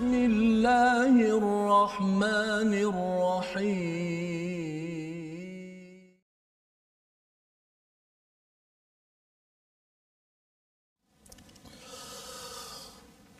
[0.00, 3.90] بسم الله الرحمن الرحيم.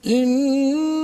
[0.07, 1.00] إنا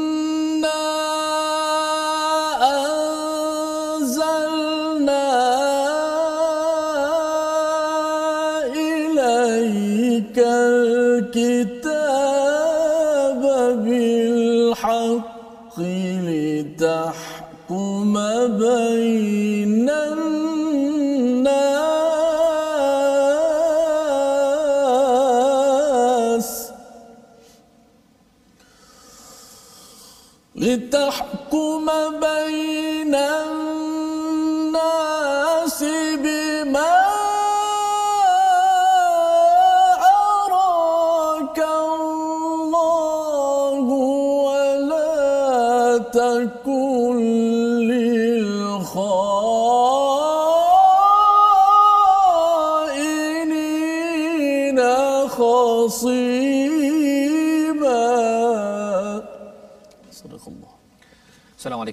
[18.66, 19.85] بين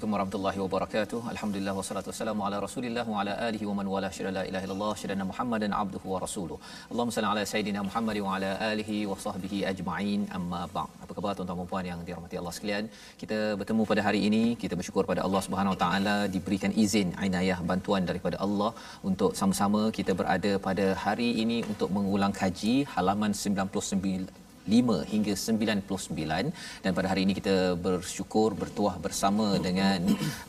[0.04, 1.20] Assalamualaikum warahmatullahi wabarakatuh.
[1.34, 4.90] Alhamdulillah wassalatu wassalamu ala Rasulillah wa ala alihi wa man wala syada la ilaha illallah
[5.02, 6.58] syadana Muhammadan abduhu wa rasuluh.
[6.90, 10.28] Allahumma salli ala sayidina Muhammad wa ala alihi wa sahbihi ajma'in.
[10.40, 10.92] Amma ba'd.
[11.06, 12.92] Apa khabar tuan-tuan dan puan yang dirahmati Allah sekalian?
[13.23, 17.60] Kita bertemu pada hari ini, kita bersyukur pada Allah Subhanahu wa taala diberikan izin inayah
[17.72, 18.72] bantuan daripada Allah
[19.12, 26.83] untuk sama-sama kita berada pada hari ini untuk mengulang kaji halaman 99 5 hingga 99
[26.83, 30.00] dan pada hari ini kita bersyukur bertuah bersama dengan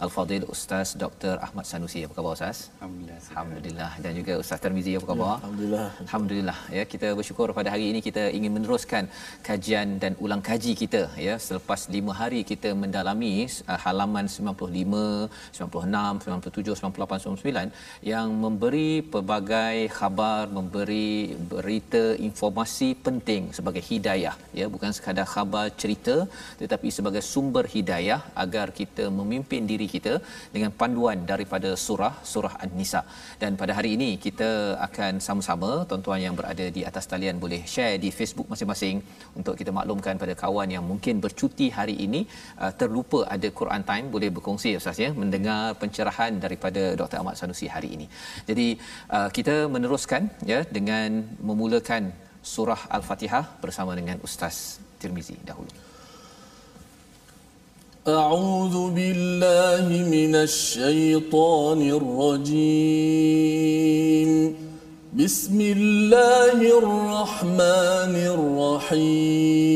[0.04, 1.34] Al-Fadil Ustaz Dr.
[1.46, 2.00] Ahmad Sanusi.
[2.06, 2.58] Apa khabar Ustaz?
[2.78, 3.20] Alhamdulillah.
[3.32, 5.34] Alhamdulillah dan juga Ustaz Tarmizi apa khabar?
[5.40, 5.88] Alhamdulillah.
[6.06, 9.04] Alhamdulillah ya kita bersyukur pada hari ini kita ingin meneruskan
[9.48, 13.34] kajian dan ulang kaji kita ya selepas 5 hari kita mendalami
[13.72, 15.28] uh, halaman 95,
[15.58, 24.66] 96, 97, 98, 99 yang memberi pelbagai khabar, memberi berita informasi penting sebagai hidayah ya
[24.74, 26.16] bukan sekadar khabar cerita
[26.60, 30.14] tetapi sebagai sumber hidayah agar kita memimpin diri kita
[30.54, 33.02] dengan panduan daripada surah surah An-Nisa
[33.42, 34.50] dan pada hari ini kita
[34.88, 38.98] akan sama-sama tuan-tuan yang berada di atas talian boleh share di Facebook masing-masing
[39.40, 42.20] untuk kita maklumkan pada kawan yang mungkin bercuti hari ini
[42.62, 47.18] uh, terlupa ada Quran time boleh berkongsi ustaz ya mendengar pencerahan daripada Dr.
[47.22, 48.06] Ahmad Sanusi hari ini.
[48.50, 48.68] Jadi
[49.16, 50.22] uh, kita meneruskan
[50.52, 51.10] ya dengan
[51.48, 52.04] memulakan
[52.43, 55.70] surah Al-Fatihah bersama dengan Ustaz Tirmizi dahulu.
[58.08, 63.49] أعوذ بالله من الشيطان الرجيم
[65.14, 69.70] بسم الله الرحمن الرحيم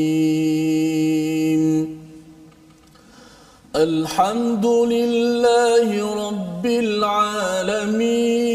[3.76, 5.88] الحمد لله
[6.28, 8.54] رب العالمين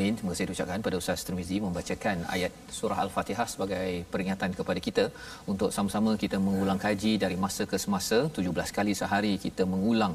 [0.00, 0.16] alamin.
[0.18, 5.04] Terima kasih diucapkan pada Ustaz Tirmizi membacakan ayat surah Al-Fatihah sebagai peringatan kepada kita
[5.52, 10.14] untuk sama-sama kita mengulang kaji dari masa ke semasa 17 kali sehari kita mengulang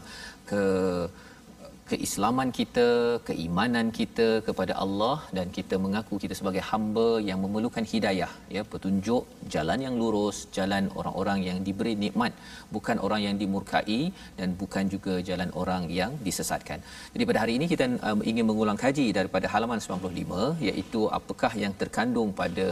[0.49, 0.63] ke
[1.89, 2.87] keislaman kita,
[3.27, 9.23] keimanan kita kepada Allah dan kita mengaku kita sebagai hamba yang memerlukan hidayah, ya, petunjuk
[9.53, 12.33] jalan yang lurus, jalan orang-orang yang diberi nikmat,
[12.75, 14.01] bukan orang yang dimurkai
[14.39, 16.81] dan bukan juga jalan orang yang disesatkan.
[17.13, 21.73] Jadi pada hari ini kita um, ingin mengulang kaji daripada halaman 95 iaitu apakah yang
[21.81, 22.67] terkandung pada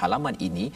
[0.00, 0.66] halaman ini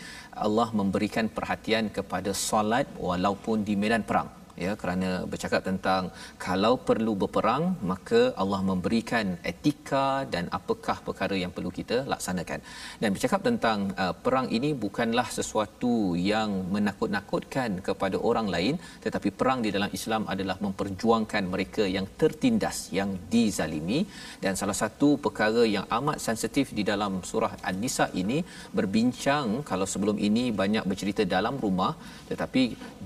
[0.49, 6.03] Allah memberikan perhatian kepada solat walaupun di medan perang ya kerana bercakap tentang
[6.47, 12.61] kalau perlu berperang maka Allah memberikan etika dan apakah perkara yang perlu kita laksanakan.
[13.03, 15.95] Dan bercakap tentang uh, perang ini bukanlah sesuatu
[16.33, 22.79] yang menakut-nakutkan kepada orang lain tetapi perang di dalam Islam adalah memperjuangkan mereka yang tertindas
[22.99, 24.01] yang dizalimi.
[24.45, 28.39] Dan salah satu perkara yang amat sensitif di dalam surah An-Nisa ini
[28.79, 31.93] berbincang kalau sebelum ini banyak bercerita dalam rumah
[32.31, 32.63] tetapi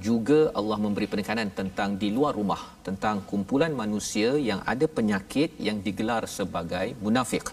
[0.08, 5.78] juga Allah memberi penekanan tentang di luar rumah tentang kumpulan manusia yang ada penyakit yang
[5.86, 7.46] digelar sebagai munafik.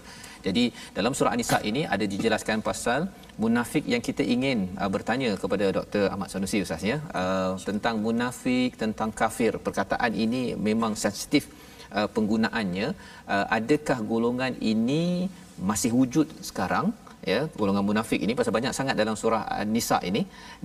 [0.46, 0.64] Jadi
[0.96, 3.08] dalam surah An-Nisa ini ada dijelaskan pasal
[3.42, 6.04] munafik yang kita ingin uh, bertanya kepada Dr.
[6.12, 9.56] Ahmad Sanusi Ustaz ya uh, tentang munafik tentang kafir.
[9.66, 11.48] Perkataan ini memang sensitif
[11.96, 12.88] uh, penggunaannya.
[13.24, 15.32] Uh, adakah golongan ini
[15.70, 16.92] masih wujud sekarang?
[17.32, 20.22] Ya golongan munafik ini pasal banyak sangat dalam surah An-Nisa ini.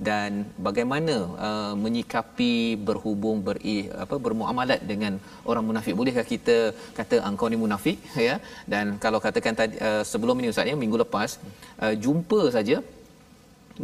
[0.08, 0.30] Dan
[0.66, 1.14] bagaimana
[1.48, 2.54] uh, menyikapi
[2.88, 5.12] berhubung beri apa bermuamalat dengan
[5.50, 5.94] orang munafik.
[6.00, 6.56] Bolehkah kita
[7.00, 7.98] kata engkau ni munafik?
[8.30, 8.36] Ya
[8.72, 11.30] dan kalau katakan tadi uh, sebelum ini ustaz ya minggu lepas
[11.84, 12.76] uh, jumpa saja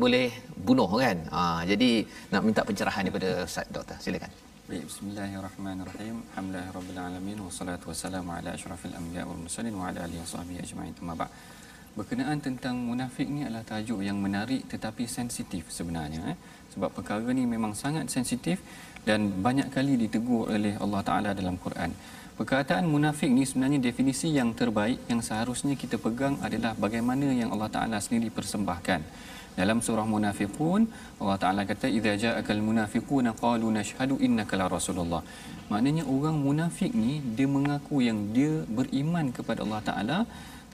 [0.03, 0.27] boleh
[0.67, 1.17] bunuh kan?
[1.35, 1.91] Ha, jadi
[2.33, 3.97] nak minta pencerahan daripada Ustaz Doktor.
[4.05, 4.33] Silakan.
[4.69, 6.17] Baik, bismillahirrahmanirrahim.
[6.31, 7.39] Alhamdulillahirabbil alamin.
[7.47, 10.95] Wassalatu wassalamu ala asyrafil anbiya wal mursalin wa ala alihi wasahbihi ajma'in.
[11.01, 11.31] Amma ba'd
[11.97, 16.37] berkenaan tentang munafik ni adalah tajuk yang menarik tetapi sensitif sebenarnya eh?
[16.77, 18.61] sebab perkara ni memang sangat sensitif
[19.09, 21.91] dan banyak kali ditegur oleh Allah Taala dalam Quran.
[22.37, 27.71] Perkataan munafik ni sebenarnya definisi yang terbaik yang seharusnya kita pegang adalah bagaimana yang Allah
[27.73, 29.01] Taala sendiri persembahkan.
[29.57, 30.85] Dalam surah Munafiqun
[31.17, 35.23] Allah Taala kata idza ja'akal munafiquna qalu nashhadu innaka la rasulullah.
[35.73, 40.19] Maknanya orang munafik ni dia mengaku yang dia beriman kepada Allah Taala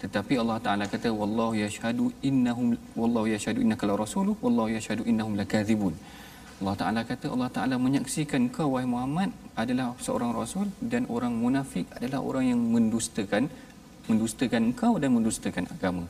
[0.02, 5.34] tetapi Allah Taala kata wallahu yashhadu innahum wallahu yashhadu innaka la rasuluh wallahu yashhadu innahum
[5.40, 5.94] lakadzibun.
[6.62, 9.30] Allah Taala kata Allah Taala menyaksikan kau wahai Muhammad
[9.62, 13.46] adalah seorang rasul dan orang munafik adalah orang yang mendustakan
[14.10, 16.04] mendustakan engkau dan mendustakan agama.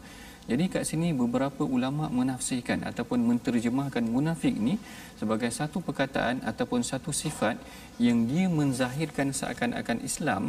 [0.51, 4.75] Jadi kat sini beberapa ulama menafsirkan ataupun menterjemahkan munafik ni
[5.21, 7.57] sebagai satu perkataan ataupun satu sifat
[8.03, 10.43] yang dia menzahirkan seakan-akan Islam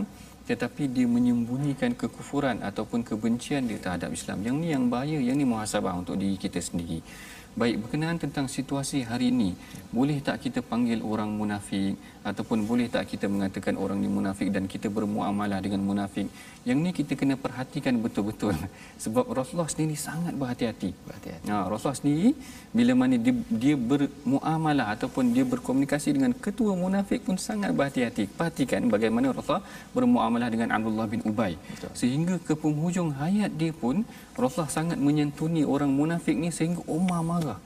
[0.44, 4.44] tetapi dia menyembunyikan kekufuran ataupun kebencian dia terhadap Islam.
[4.44, 7.00] Yang ni yang bahaya, yang ni muhasabah untuk diri kita sendiri.
[7.54, 9.54] Baik, berkenaan tentang situasi hari ini,
[9.94, 11.94] boleh tak kita panggil orang munafik
[12.30, 16.28] ataupun boleh tak kita mengatakan orang ni munafik dan kita bermuamalah dengan munafik?
[16.68, 18.56] Yang ni kita kena perhatikan betul-betul.
[19.04, 20.90] Sebab Rasulullah sendiri sangat berhati-hati.
[21.08, 21.48] berhati-hati.
[21.52, 22.30] Ha, Rasulullah sendiri
[22.78, 28.26] bila mana dia, dia bermuamalah ataupun dia berkomunikasi dengan ketua munafik pun sangat berhati-hati.
[28.40, 29.66] Perhatikan bagaimana Rasulullah
[29.98, 31.54] bermuamalah dengan Abdullah bin Ubay.
[31.60, 31.92] Betul.
[32.00, 34.08] Sehingga ke penghujung hayat dia pun
[34.40, 37.60] Rasulullah sangat menyantuni orang munafik ni sehingga Umar marah.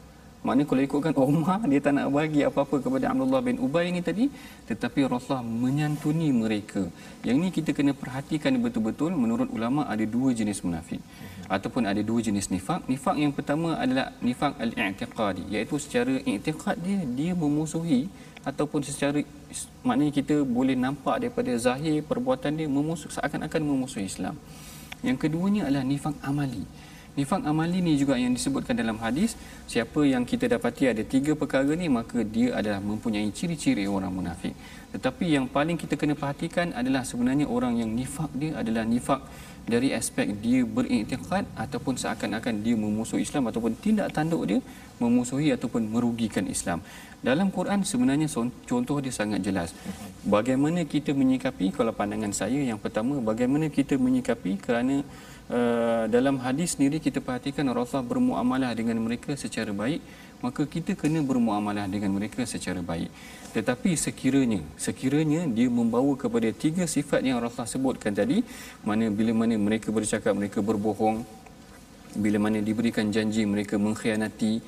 [0.46, 4.26] Maknanya kalau ikutkan Umar, dia tak nak bagi apa-apa kepada Abdullah bin Ubay ni tadi.
[4.70, 6.84] Tetapi Rasulullah menyantuni mereka.
[7.28, 9.12] Yang ni kita kena perhatikan betul-betul.
[9.24, 11.02] Menurut ulama ada dua jenis munafik.
[11.50, 12.86] Ataupun ada dua jenis nifak.
[12.92, 15.44] Nifak yang pertama adalah nifak al-i'tiqadi.
[15.54, 18.02] Iaitu secara i'tiqad dia, dia memusuhi.
[18.48, 19.20] Ataupun secara,
[19.84, 24.40] maknanya kita boleh nampak daripada zahir perbuatan dia memusuh, seakan-akan memusuhi Islam.
[25.04, 26.64] Yang keduanya adalah nifak amali.
[27.18, 29.34] Nifak amali ni juga yang disebutkan dalam hadis,
[29.66, 34.54] siapa yang kita dapati ada tiga perkara ni maka dia adalah mempunyai ciri-ciri orang munafik.
[34.94, 39.26] Tetapi yang paling kita kena perhatikan adalah sebenarnya orang yang nifak dia adalah nifak
[39.66, 44.60] dari aspek dia beriktikad ataupun seakan-akan dia memusuhi Islam ataupun tindak tanduk dia
[45.02, 46.86] memusuhi ataupun merugikan Islam.
[47.20, 48.30] Dalam Quran sebenarnya
[48.70, 49.74] contoh dia sangat jelas.
[50.22, 55.02] Bagaimana kita menyikapi kalau pandangan saya yang pertama bagaimana kita menyikapi kerana
[55.52, 60.00] uh, dalam hadis sendiri kita perhatikan Rasulullah bermuamalah dengan mereka secara baik
[60.38, 63.10] maka kita kena bermuamalah dengan mereka secara baik.
[63.58, 68.46] Tetapi sekiranya sekiranya dia membawa kepada tiga sifat yang Rasulullah sebutkan tadi
[68.86, 71.26] mana bila mana mereka bercakap mereka berbohong
[72.14, 74.62] bila mana diberikan janji mereka mengkhianati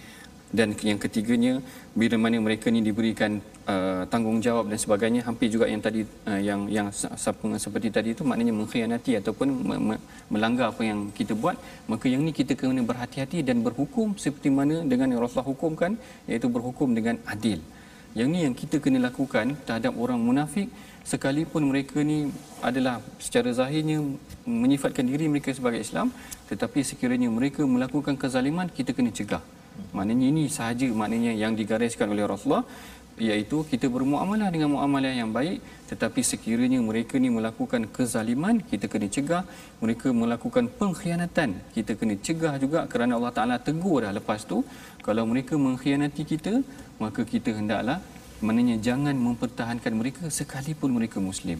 [0.58, 1.54] dan yang ketiganya
[1.94, 3.38] bila mana mereka ni diberikan
[3.70, 6.88] uh, tanggungjawab dan sebagainya hampir juga yang tadi uh, yang yang
[7.66, 9.48] seperti tadi itu maknanya mengkhianati ataupun
[10.34, 11.54] melanggar apa yang kita buat
[11.92, 15.94] maka yang ni kita kena berhati-hati dan berhukum seperti mana dengan yang Rasulullah hukumkan
[16.26, 17.62] iaitu berhukum dengan adil.
[18.18, 20.66] Yang ni yang kita kena lakukan terhadap orang munafik
[21.06, 22.34] sekalipun mereka ni
[22.66, 24.02] adalah secara zahirnya
[24.50, 26.10] menyifatkan diri mereka sebagai Islam
[26.50, 29.42] tetapi sekiranya mereka melakukan kezaliman kita kena cegah
[29.98, 32.66] Maknanya ini sahaja maknanya yang digariskan oleh Rasulullah
[33.20, 35.60] iaitu kita bermuamalah dengan muamalah yang baik
[35.92, 39.44] tetapi sekiranya mereka ni melakukan kezaliman kita kena cegah.
[39.84, 44.64] Mereka melakukan pengkhianatan kita kena cegah juga kerana Allah Taala tegur dah lepas tu.
[45.08, 46.54] Kalau mereka mengkhianati kita
[47.04, 48.00] maka kita hendaklah
[48.46, 51.60] maknanya jangan mempertahankan mereka sekalipun mereka muslim.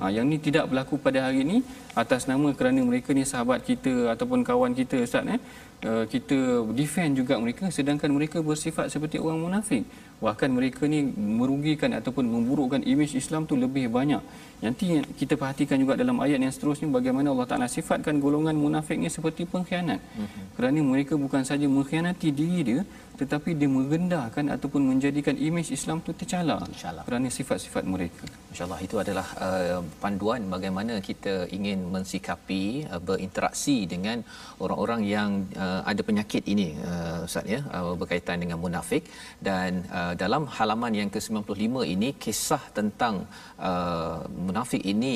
[0.00, 1.58] Ha, yang ni tidak berlaku pada hari ini
[1.94, 5.40] atas nama kerana mereka ni sahabat kita ataupun kawan kita ustaz eh
[5.88, 6.38] uh, kita
[6.78, 9.84] defend juga mereka sedangkan mereka bersifat seperti orang munafik.
[10.24, 11.00] Bahkan mereka ni
[11.40, 14.22] merugikan ataupun memburukkan imej Islam tu lebih banyak.
[14.64, 19.12] Nanti kita perhatikan juga dalam ayat yang seterusnya bagaimana Allah Taala sifatkan golongan munafik ni
[19.12, 20.00] seperti pengkhianat.
[20.00, 20.44] Mm-hmm.
[20.56, 22.80] Kerana mereka bukan saja mengkhianati diri dia
[23.20, 26.58] tetapi dia merendahkan ataupun menjadikan imej Islam tu tercela
[27.06, 28.26] kerana sifat-sifat mereka.
[28.54, 32.60] Insyaallah itu adalah uh, panduan bagaimana kita ingin mensikapi
[32.94, 34.18] uh, berinteraksi dengan
[34.64, 35.30] orang-orang yang
[35.64, 39.10] uh, ada penyakit ini uh, Ustaz ya uh, berkaitan dengan munafik.
[39.48, 43.26] Dan uh, dalam halaman yang ke-95 ini kisah tentang
[43.70, 45.14] uh, munafik ini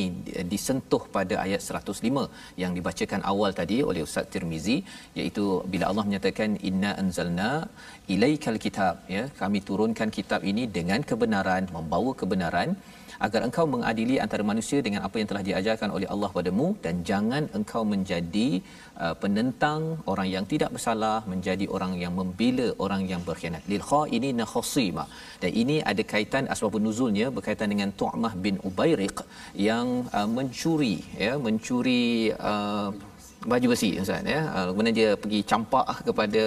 [0.55, 2.27] disentuh pada ayat 105
[2.65, 4.79] yang dibacakan awal tadi oleh Ustaz Tirmizi
[5.21, 7.53] iaitu bila Allah menyatakan inna anzalna
[8.17, 12.71] ilaikal kitab ya kami turunkan kitab ini dengan kebenaran membawa kebenaran
[13.27, 17.45] agar engkau mengadili antara manusia dengan apa yang telah diajarkan oleh Allah padamu dan jangan
[17.59, 18.49] engkau menjadi
[19.05, 19.81] uh, penentang
[20.13, 23.65] orang yang tidak bersalah menjadi orang yang membela orang yang berkhianat.
[23.73, 23.85] Lil
[24.17, 25.05] ini nakhasima
[25.43, 29.19] dan ini ada kaitan asbabun nuzulnya berkaitan dengan Tu'mah bin Ubairiq
[29.69, 29.87] yang
[30.19, 32.05] uh, mencuri ya mencuri
[32.51, 32.91] uh,
[33.53, 36.45] baju besi ustaz ya uh, kemudian dia pergi campak kepada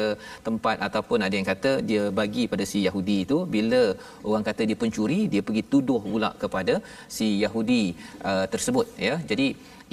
[0.48, 3.82] tempat ataupun ada yang kata dia bagi pada si Yahudi itu bila
[4.30, 6.74] orang kata dia pencuri dia pergi tuduh pula kepada
[7.18, 7.84] si Yahudi
[8.30, 9.48] uh, tersebut ya jadi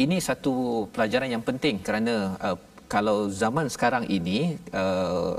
[0.05, 0.55] ini satu
[0.95, 2.15] pelajaran yang penting kerana
[2.47, 2.57] uh,
[2.95, 4.39] kalau zaman sekarang ini
[4.83, 5.37] uh,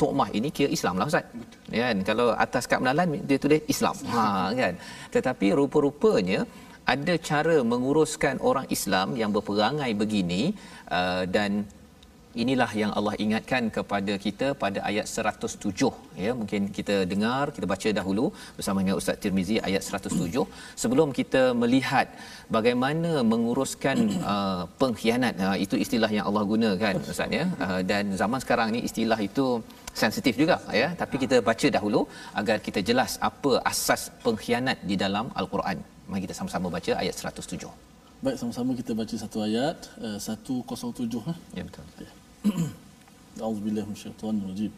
[0.00, 1.26] Tokmah ini kira Islam lah Ustaz.
[1.74, 1.96] Ya kan?
[2.08, 3.96] Kalau atas kad menalan dia tulis Islam.
[4.14, 4.24] Ha
[4.60, 4.74] kan.
[5.14, 6.40] Tetapi rupa-rupanya
[6.94, 10.42] ada cara menguruskan orang Islam yang berperangai begini
[10.98, 11.50] uh, dan
[12.42, 15.90] inilah yang Allah ingatkan kepada kita pada ayat 107
[16.24, 18.24] ya mungkin kita dengar kita baca dahulu
[18.58, 20.44] bersama dengan Ustaz Tirmizi ayat 107
[20.82, 22.08] sebelum kita melihat
[22.56, 23.98] bagaimana menguruskan
[24.34, 27.44] uh, pengkhianat uh, itu istilah yang Allah gunakan Ustaz ya.
[27.66, 29.46] Uh, dan zaman sekarang ni istilah itu
[30.02, 30.88] sensitif juga ya.
[31.02, 32.02] Tapi kita baca dahulu
[32.40, 37.67] agar kita jelas apa asas pengkhianat di dalam al-Quran Mari kita sama-sama baca ayat 107.
[38.23, 40.63] Baik, sama-sama kita baca satu ayat uh, 107
[41.27, 41.33] ha.
[41.55, 41.83] Ya betul.
[43.43, 44.71] A'udzubillahi minasyaitonir rajim.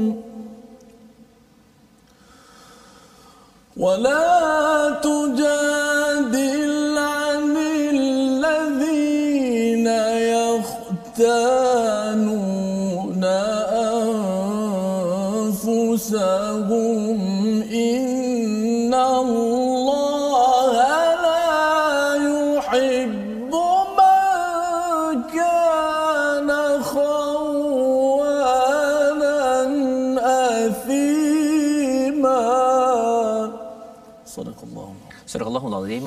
[3.77, 5.64] ولا تجادل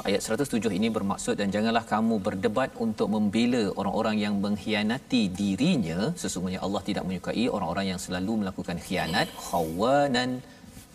[0.09, 6.61] ayat 107 ini bermaksud dan janganlah kamu berdebat untuk membela orang-orang yang mengkhianati dirinya sesungguhnya
[6.67, 10.31] Allah tidak menyukai orang-orang yang selalu melakukan khianat khawanan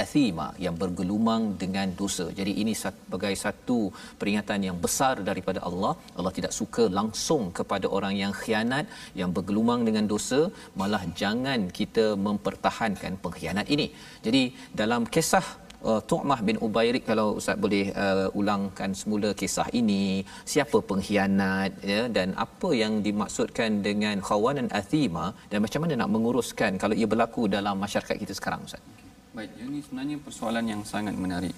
[0.04, 2.26] athima yang bergelumang dengan dosa.
[2.40, 3.78] Jadi ini sebagai satu
[4.20, 5.94] peringatan yang besar daripada Allah.
[6.18, 8.86] Allah tidak suka langsung kepada orang yang khianat,
[9.22, 10.42] yang bergelumang dengan dosa,
[10.80, 13.88] malah jangan kita mempertahankan pengkhianat ini.
[14.26, 14.44] Jadi
[14.82, 15.46] dalam kisah
[15.92, 20.04] uh, Tu'mah bin Ubairik kalau ustaz boleh uh, ulangkan semula kisah ini
[20.54, 26.72] siapa pengkhianat ya dan apa yang dimaksudkan dengan khawanan athima dan macam mana nak menguruskan
[26.84, 28.84] kalau ia berlaku dalam masyarakat kita sekarang ustaz
[29.34, 31.56] Baik, ini sebenarnya persoalan yang sangat menarik.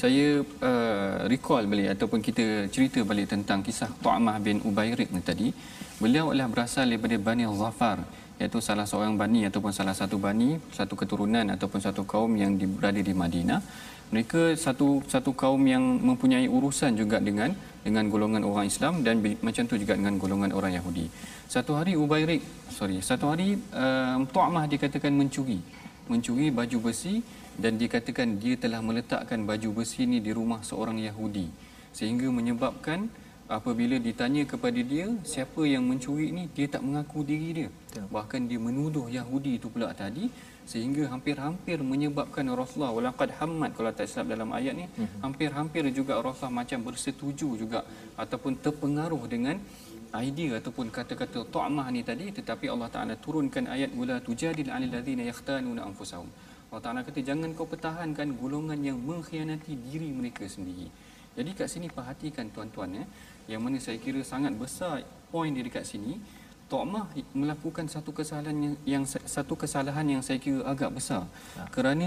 [0.00, 2.44] Saya uh, recall balik ataupun kita
[2.74, 5.52] cerita balik tentang kisah Tu'amah bin Ubairik tadi.
[6.00, 7.98] Beliau adalah berasal daripada Bani Zafar
[8.38, 13.02] iaitu salah seorang bani ataupun salah satu bani, satu keturunan ataupun satu kaum yang berada
[13.02, 13.60] di Madinah.
[14.08, 17.52] Mereka satu satu kaum yang mempunyai urusan juga dengan
[17.84, 21.12] dengan golongan orang Islam dan bi- macam tu juga dengan golongan orang Yahudi.
[21.44, 22.40] Satu hari Ubairik,
[22.72, 25.60] sorry, satu hari uh, Tu'amah dikatakan mencuri
[26.08, 27.20] mencuri baju besi
[27.60, 31.46] dan dikatakan dia telah meletakkan baju besi ini di rumah seorang Yahudi
[31.92, 33.12] sehingga menyebabkan
[33.56, 37.68] apabila ditanya kepada dia siapa yang mencuri ini dia tak mengaku diri dia
[38.14, 40.28] bahkan dia menuduh Yahudi itu pula tadi
[40.68, 44.86] sehingga hampir-hampir menyebabkan Rasulullah walaqad hammat kalau tak silap dalam ayat ni
[45.24, 47.80] hampir-hampir juga Rasulullah macam bersetuju juga
[48.20, 49.56] ataupun terpengaruh dengan
[50.16, 55.22] idea ataupun kata-kata ta'mah ni tadi tetapi Allah Taala turunkan ayat wala tujadil 'anil ladzina
[55.30, 56.28] yakhtanuna anfusahum.
[56.68, 60.88] Allah Taala kata jangan kau pertahankan golongan yang mengkhianati diri mereka sendiri.
[61.36, 63.04] Jadi kat sini perhatikan tuan-tuan ya,
[63.48, 65.02] yang mana saya kira sangat besar
[65.32, 66.20] poin di dekat sini,
[66.68, 71.24] Tu'mah melakukan satu kesalahan yang, yang satu kesalahan yang saya kira agak besar.
[71.56, 71.64] Ya.
[71.72, 72.06] Kerana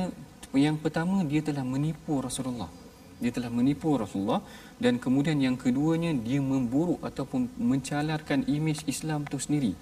[0.54, 2.70] yang pertama dia telah menipu Rasulullah.
[3.18, 4.42] Dia telah menipu Rasulullah
[4.78, 9.74] dan kemudian yang keduanya dia memburuk ataupun mencalarkan imej Islam itu sendiri.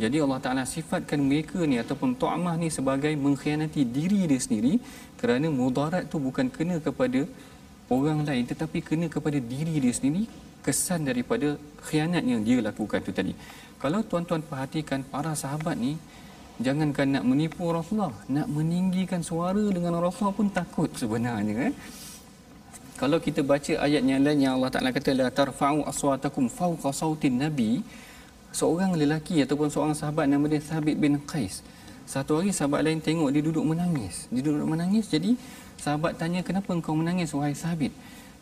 [0.00, 4.80] Jadi Allah Taala sifatkan mereka ni ataupun Tu'mah ni sebagai mengkhianati diri dia sendiri
[5.20, 7.28] kerana mudarat tu bukan kena kepada
[7.92, 10.24] orang lain tetapi kena kepada diri dia sendiri
[10.62, 13.34] kesan daripada khianat yang dia lakukan tu tadi.
[13.82, 15.98] Kalau tuan-tuan perhatikan para sahabat ni
[16.62, 21.72] jangankan nak menipu Rasulullah, nak meninggikan suara dengan Rasulullah pun takut sebenarnya kan.
[23.02, 27.34] Kalau kita baca ayat yang lain yang Allah Taala kata la tarfa'u aswatakum fawqa sautin
[27.42, 27.82] nabi,
[28.54, 31.66] seorang lelaki ataupun seorang sahabat nama dia Thabit bin Qais.
[32.06, 34.30] Satu hari sahabat lain tengok dia duduk menangis.
[34.30, 35.34] Dia duduk menangis jadi
[35.82, 37.90] sahabat tanya kenapa engkau menangis wahai Thabit?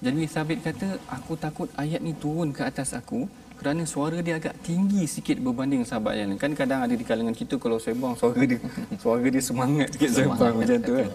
[0.01, 3.29] Jadi Thabit kata aku takut ayat ni turun ke atas aku
[3.61, 6.41] kerana suara dia agak tinggi sikit berbanding sahabat yang lain.
[6.41, 8.57] Kan kadang ada di kalangan kita kalau sembang suara dia
[9.03, 11.11] suara dia semangat sikit sembang macam tu kan.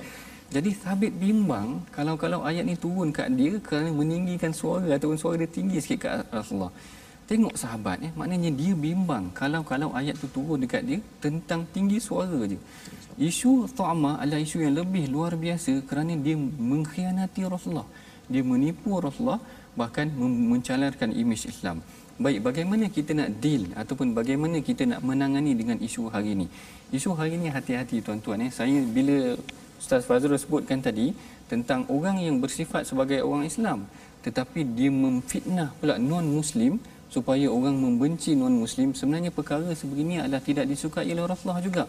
[0.54, 5.50] Jadi Thabit bimbang kalau-kalau ayat ni turun kat dia kerana meninggikan suara ataupun suara dia
[5.50, 6.70] tinggi sikit kat Rasulullah.
[7.26, 12.38] Tengok sahabat eh maknanya dia bimbang kalau-kalau ayat tu turun dekat dia tentang tinggi suara
[12.46, 12.62] je.
[13.18, 17.90] Isu Tu'ama adalah isu yang lebih luar biasa kerana dia mengkhianati Rasulullah.
[18.32, 19.42] Dia menipu Rasulullah
[19.76, 20.08] bahkan
[20.52, 21.84] mencalarkan imej Islam.
[22.16, 26.48] Baik, bagaimana kita nak deal ataupun bagaimana kita nak menangani dengan isu hari ini?
[26.96, 28.52] Isu hari ini hati-hati tuan-tuan eh.
[28.56, 29.36] Saya bila
[29.76, 31.12] Ustaz Fazrul sebutkan tadi
[31.52, 33.84] tentang orang yang bersifat sebagai orang Islam
[34.26, 36.82] tetapi dia memfitnah pula non-muslim
[37.14, 41.84] supaya orang membenci non-muslim sebenarnya perkara sebegini adalah tidak disukai oleh Rasulullah juga.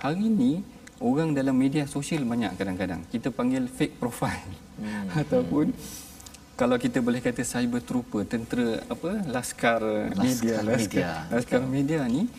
[0.00, 0.64] Hari ini
[1.02, 3.02] orang dalam media sosial banyak kadang-kadang.
[3.10, 4.50] Kita panggil fake profile.
[4.78, 5.06] Hmm.
[5.22, 5.70] ataupun
[6.54, 9.82] kalau kita boleh kata cyber trooper tentera apa laskar,
[10.14, 10.56] laskar media.
[10.62, 12.30] laskar media, laskar media ni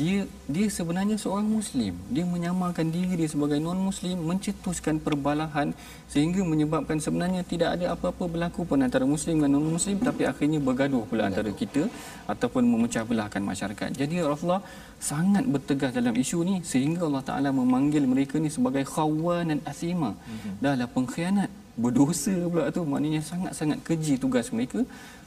[0.00, 0.18] dia
[0.54, 1.92] dia sebenarnya seorang muslim.
[2.14, 5.68] Dia menyamakan diri dia sebagai non muslim mencetuskan perbalahan
[6.12, 10.60] sehingga menyebabkan sebenarnya tidak ada apa-apa berlaku pun antara muslim dan non muslim tapi akhirnya
[10.68, 11.86] bergaduh pula antara kita
[12.32, 13.88] ataupun memecah belahkan masyarakat.
[14.00, 14.64] Jadi Rasulullah
[15.10, 20.10] sangat bertegas dalam isu ni sehingga Allah Taala memanggil mereka ni sebagai khawan dan asima
[20.14, 20.54] mm-hmm.
[20.62, 22.82] dahlah pengkhianat berdosa pula tu.
[22.84, 24.82] Maknanya sangat-sangat keji tugas mereka.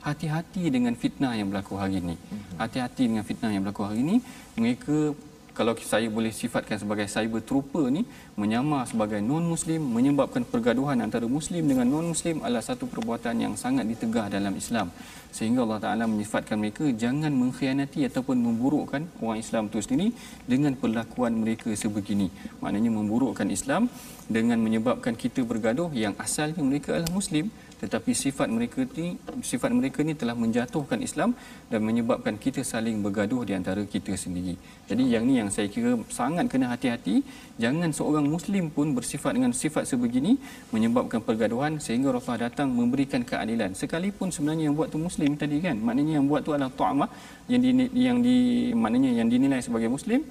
[0.06, 2.16] Hati-hati dengan fitnah yang berlaku hari ini.
[2.16, 2.62] Mhm.
[2.62, 4.18] hati-hati dengan fitnah yang berlaku hari ini.
[4.54, 5.18] Mereka
[5.56, 8.02] kalau saya boleh sifatkan sebagai cyber trooper ni
[8.42, 13.54] menyamar sebagai non muslim menyebabkan pergaduhan antara muslim dengan non muslim adalah satu perbuatan yang
[13.64, 14.92] sangat ditegah dalam Islam.
[15.38, 20.08] Sehingga Allah Taala menyifatkan mereka jangan mengkhianati ataupun memburukkan orang Islam itu sendiri
[20.52, 22.28] dengan perlakuan mereka sebegini.
[22.60, 23.88] Maknanya memburukkan Islam
[24.26, 30.00] dengan menyebabkan kita bergaduh yang asalnya mereka adalah muslim tetapi sifat mereka ni sifat mereka
[30.08, 31.36] ni telah menjatuhkan Islam
[31.68, 34.56] dan menyebabkan kita saling bergaduh di antara kita sendiri.
[34.88, 37.20] Jadi yang ni yang saya kira sangat kena hati-hati
[37.60, 40.40] jangan seorang muslim pun bersifat dengan sifat sebegini
[40.72, 43.76] menyebabkan pergaduhan sehingga Rasulullah datang memberikan keadilan.
[43.76, 47.10] Sekalipun sebenarnya yang buat tu muslim tadi kan, maknanya yang buat tu adalah tu'amah
[47.52, 48.38] yang di, yang di
[48.72, 50.24] maknanya yang dinilai sebagai muslim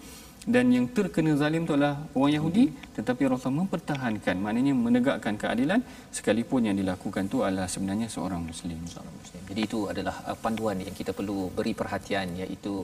[0.44, 2.64] dan yang terkena zalim itu adalah orang Yahudi
[2.96, 5.80] tetapi Rasulullah mempertahankan maknanya menegakkan keadilan
[6.16, 8.78] sekalipun yang dilakukan itu adalah sebenarnya seorang muslim.
[8.94, 9.40] Seorang muslim.
[9.50, 12.74] Jadi itu adalah uh, panduan yang kita perlu beri perhatian iaitu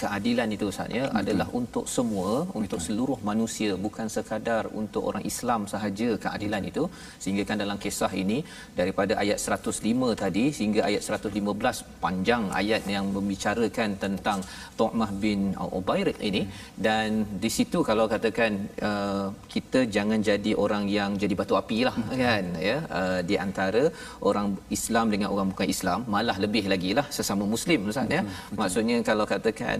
[0.00, 2.58] keadilan itu sahaja adalah untuk semua Betul.
[2.60, 6.84] untuk seluruh manusia bukan sekadar untuk orang Islam sahaja keadilan itu.
[7.22, 8.38] Sehingga kan dalam kisah ini
[8.80, 14.40] daripada ayat 105 tadi sehingga ayat 115 panjang ayat yang membicarakan tentang
[14.80, 15.40] Tu'mah bin
[15.78, 16.42] Ubairq ini
[16.86, 18.52] dan dan di situ kalau katakan
[18.88, 22.16] uh, kita jangan jadi orang yang jadi batu api lah hmm.
[22.22, 22.76] kan ya.
[22.98, 23.82] Uh, di antara
[24.28, 28.22] orang Islam dengan orang bukan Islam malah lebih lagi lah sesama muslim ustaz ya.
[28.24, 28.56] Hmm.
[28.60, 29.78] maksudnya kalau katakan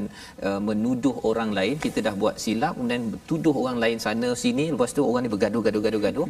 [0.49, 4.93] uh, menuduh orang lain kita dah buat silap kemudian tuduh orang lain sana sini lepas
[4.99, 6.29] tu orang ni bergaduh gaduh gaduh gaduh.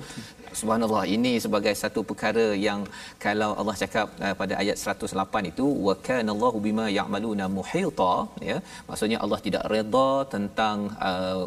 [0.61, 2.83] Subhanallah ini sebagai satu perkara yang
[3.27, 8.15] kalau Allah cakap uh, pada ayat 108 itu wa kana Allahu bima ya'maluna muhita
[8.51, 8.59] ya.
[8.91, 10.79] Maksudnya Allah tidak redha tentang
[11.11, 11.45] uh,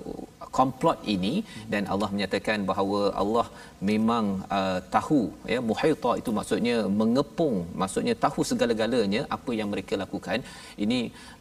[0.58, 1.34] komplot ini
[1.71, 3.45] dan Allah menyatakan bahawa Allah
[3.89, 4.25] memang
[4.58, 5.21] uh, tahu
[5.54, 10.39] ya muhita itu maksudnya mengepung maksudnya tahu segala-galanya apa yang mereka lakukan.
[10.86, 10.99] Ini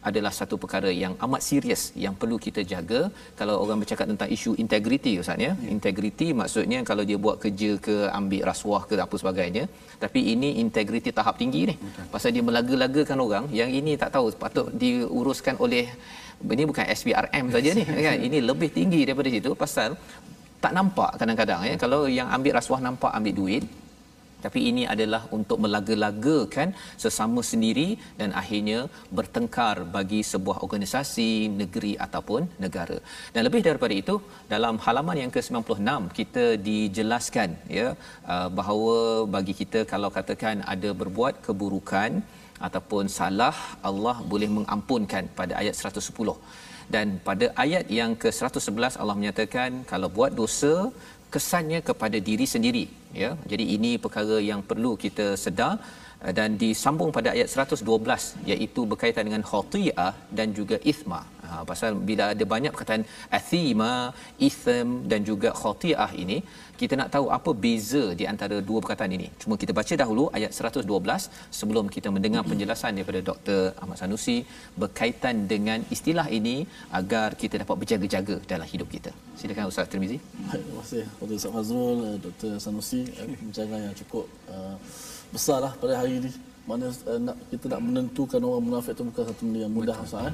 [0.09, 3.01] adalah satu perkara yang amat serius yang perlu kita jaga.
[3.41, 5.69] Kalau orang bercakap tentang isu integriti ustaz ya, ya.
[5.75, 9.65] integriti maksudnya kalau dia buat kerja ke ambil rasuah ke apa sebagainya.
[10.03, 11.75] Tapi ini integriti tahap tinggi ni.
[11.83, 12.05] Betul.
[12.13, 13.45] pasal dia melaga-lagakan orang.
[13.59, 15.85] Yang ini tak tahu patut diuruskan oleh
[16.55, 18.17] ini bukan SPRM saja ni kan?
[18.27, 19.51] Ini lebih tinggi daripada situ.
[19.63, 19.89] Pasal
[20.63, 21.75] tak nampak kadang-kadang ya.
[21.83, 23.63] Kalau yang ambil rasuah nampak ambil duit
[24.45, 26.69] tapi ini adalah untuk melaga-lagakan
[27.03, 27.87] sesama sendiri
[28.19, 28.79] dan akhirnya
[29.17, 31.29] bertengkar bagi sebuah organisasi
[31.61, 32.97] negeri ataupun negara.
[33.33, 34.15] Dan lebih daripada itu
[34.53, 37.49] dalam halaman yang ke-96 kita dijelaskan
[37.79, 37.87] ya
[38.33, 38.97] uh, bahawa
[39.35, 42.11] bagi kita kalau katakan ada berbuat keburukan
[42.67, 43.55] ataupun salah
[43.89, 46.35] Allah boleh mengampunkan pada ayat 110
[46.93, 50.73] dan pada ayat yang ke-111 Allah menyatakan kalau buat dosa
[51.33, 52.85] kesannya kepada diri sendiri.
[53.21, 55.73] Ya jadi ini perkara yang perlu kita sedar
[56.25, 61.91] eh, dan disambung pada ayat 112 iaitu berkaitan dengan khati'ah dan juga ithma ha, pasal
[62.09, 63.03] bila ada banyak perkataan
[63.39, 63.93] athima
[64.47, 66.37] ithm dan juga khati'ah ini
[66.81, 70.51] kita nak tahu apa beza di antara dua perkataan ini cuma kita baca dahulu ayat
[70.71, 74.37] 112 sebelum kita mendengar penjelasan daripada Dr Ahmad Sanusi
[74.83, 76.55] berkaitan dengan istilah ini
[77.01, 80.19] agar kita dapat berjaga-jaga dalam hidup kita silakan Ustaz Tirmizi
[80.53, 82.53] terima kasih kepada Ustaz Fazrul, eh, Dr.
[82.63, 84.75] Sanusi, eh, perbincangan yang cukup uh,
[85.33, 86.31] besarlah pada hari ini.
[86.69, 90.29] Mana uh, nak, kita nak menentukan orang munafik itu bukan satu benda yang mudah Ustaz.
[90.29, 90.33] Eh?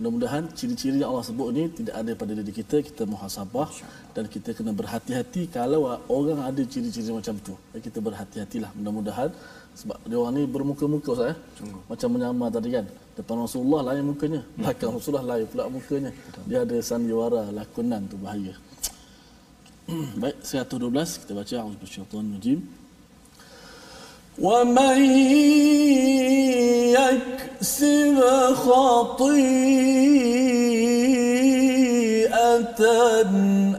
[0.00, 3.68] Mudah-mudahan ciri-ciri yang Allah sebut ni tidak ada pada diri kita, kita muhasabah
[4.16, 7.54] dan kita kena berhati-hati kalau orang ada ciri-ciri macam tu.
[7.76, 9.30] Eh, kita berhati-hatilah mudah-mudahan
[9.76, 11.36] sebab dia orang ni bermuka-muka Ustaz eh?
[11.92, 12.86] Macam menyamar tadi kan.
[13.16, 16.10] Depan Rasulullah lain mukanya, belakang Rasulullah lain pula mukanya.
[16.48, 18.56] Dia ada sandiwara lakonan tu bahaya.
[20.20, 22.85] Baik, 112 kita baca Auzubillahi rajim.
[24.38, 25.00] ومن
[26.92, 28.20] يكسب
[28.54, 29.56] خطيئة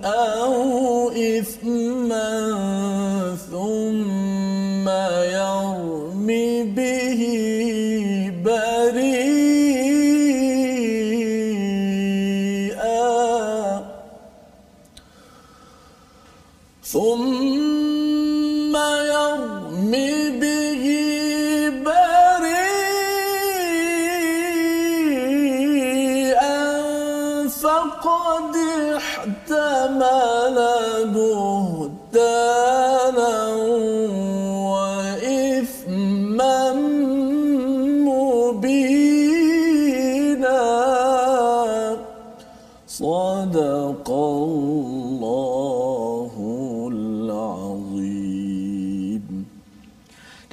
[0.06, 2.32] أو إثما
[3.52, 4.90] ثم
[5.38, 6.28] يرم
[6.76, 7.22] به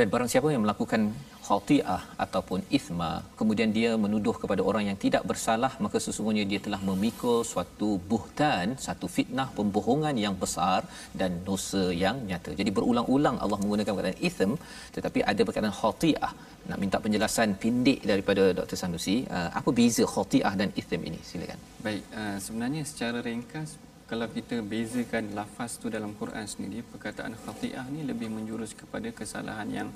[0.04, 1.02] dan barang siapa yang melakukan
[1.46, 6.80] khati'ah ataupun ithma kemudian dia menuduh kepada orang yang tidak bersalah maka sesungguhnya dia telah
[6.88, 10.80] memikul suatu buhtan satu fitnah pembohongan yang besar
[11.20, 12.50] dan dosa yang nyata.
[12.60, 14.52] Jadi berulang-ulang Allah menggunakan perkataan ithm
[14.96, 16.32] tetapi ada perkataan khati'ah.
[16.68, 21.20] Nak minta penjelasan pindik daripada Dr Sanusi uh, apa beza khati'ah dan ithm ini?
[21.30, 21.60] Silakan.
[21.86, 23.70] Baik, uh, sebenarnya secara ringkas
[24.14, 29.66] kalau kita bezakan lafaz tu dalam Quran sendiri, perkataan khati'ah ni lebih menjurus kepada kesalahan
[29.66, 29.88] yang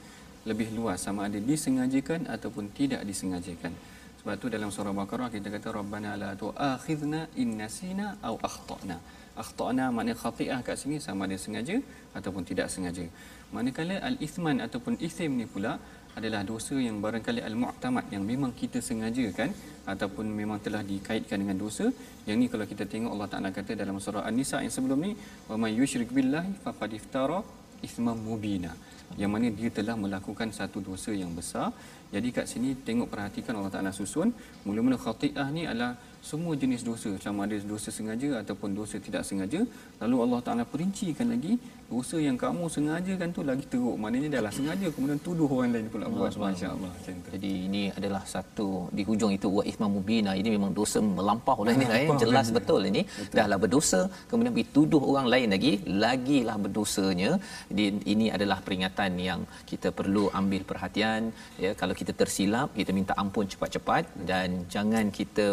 [0.42, 3.70] lebih luas sama ada disengajakan ataupun tidak disengajakan.
[4.18, 8.98] Sebab tu dalam surah Baqarah kita kata Rabbana la tu'akhidna in nasina aw akhtana.
[9.38, 11.78] Akhtana makna khati'ah kat sini sama ada sengaja
[12.18, 13.06] ataupun tidak sengaja.
[13.54, 15.78] Manakala al-ithman ataupun ithim ni pula
[16.18, 19.50] adalah dosa yang barangkali al-mu'tamad yang memang kita sengajakan
[19.92, 21.86] ataupun memang telah dikaitkan dengan dosa.
[22.28, 25.12] Yang ni kalau kita tengok Allah Taala kata dalam surah An-Nisa yang sebelum ni,
[25.50, 27.40] "Wa may yusyrik billahi faqad iftara
[27.86, 28.72] ithman mubina."
[29.20, 31.72] Yang mana dia telah melakukan satu dosa yang besar.
[32.14, 34.28] Jadi kat sini tengok perhatikan Allah Taala susun,
[34.66, 39.60] mula-mula khati'ah ni adalah semua jenis dosa sama ada dosa sengaja ataupun dosa tidak sengaja
[40.02, 41.58] lalu Allah Taala perincikan lagi
[41.92, 43.96] dosa yang kamu sengajakan tu lagi teruk.
[44.02, 46.36] Maknanya dah lah sengaja kemudian tuduh orang lain pula buat.
[46.44, 46.90] masya-Allah
[47.34, 50.32] Jadi ini adalah satu di hujung itu wa ithma mubina.
[50.40, 52.18] Ini memang dosa melampau lah ini lah, eh.
[52.24, 53.02] jelas betul ini.
[53.08, 53.36] Betul.
[53.38, 54.00] dahlah berdosa
[54.30, 55.72] kemudian dituduh orang lain lagi
[56.04, 57.30] lagilah berdosanya.
[57.70, 61.32] Jadi ini adalah peringatan yang kita perlu ambil perhatian
[61.64, 61.72] ya.
[61.80, 65.48] Kalau kita tersilap kita minta ampun cepat-cepat dan jangan kita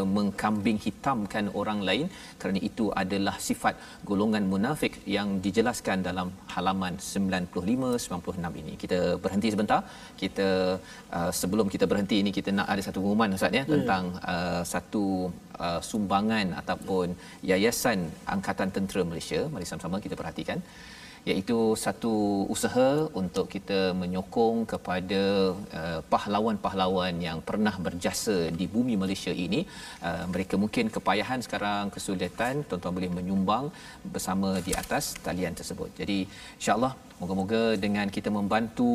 [0.55, 2.07] mengkambing hitamkan orang lain.
[2.39, 3.75] Kerana itu adalah sifat
[4.09, 8.73] golongan munafik yang dijelaskan dalam halaman 95 96 ini.
[8.83, 9.79] Kita berhenti sebentar.
[10.21, 10.47] Kita
[11.17, 15.05] uh, sebelum kita berhenti ini kita nak ada satu pengumuman ustaz ya tentang uh, satu
[15.65, 17.07] uh, sumbangan ataupun
[17.51, 17.99] yayasan
[18.35, 19.41] angkatan tentera Malaysia.
[19.53, 20.59] Mari sama-sama kita perhatikan
[21.29, 22.13] iaitu satu
[22.53, 22.89] usaha
[23.21, 25.21] untuk kita menyokong kepada
[25.79, 29.61] uh, pahlawan-pahlawan yang pernah berjasa di bumi Malaysia ini.
[30.07, 33.65] Uh, mereka mungkin kepayahan sekarang kesulitan tuan-tuan boleh menyumbang
[34.13, 35.89] bersama di atas talian tersebut.
[36.01, 36.19] Jadi
[36.61, 38.93] insyaallah moga-moga dengan kita membantu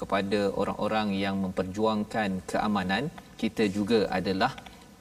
[0.00, 3.10] kepada orang-orang yang memperjuangkan keamanan
[3.42, 4.52] kita juga adalah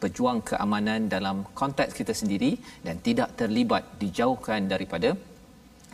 [0.02, 2.52] pejuang keamanan dalam konteks kita sendiri
[2.86, 5.10] dan tidak terlibat dijauhkan daripada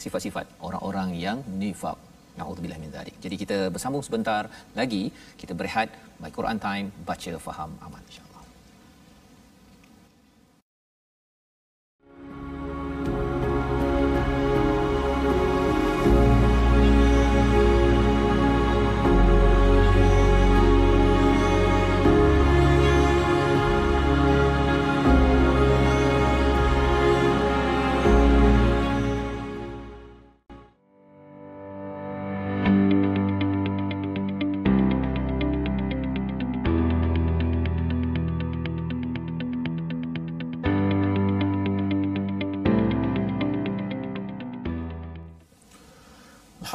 [0.03, 1.97] sifat-sifat orang-orang yang nifaq.
[2.37, 3.15] Naudzubillah min zalik.
[3.23, 4.45] Jadi kita bersambung sebentar
[4.79, 5.03] lagi.
[5.41, 5.89] Kita berehat
[6.21, 8.26] by Quran time baca faham aman insya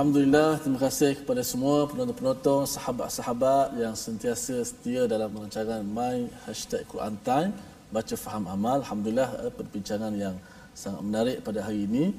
[0.02, 7.14] Alhamdulillah, terima kasih kepada semua penonton-penonton, sahabat-sahabat yang sentiasa setia dalam rancangan My Hashtag Quran
[7.22, 7.54] Time,
[7.94, 8.82] baca faham amal.
[8.82, 10.34] Alhamdulillah, eh, perbincangan yang
[10.74, 12.10] sangat menarik pada hari ini.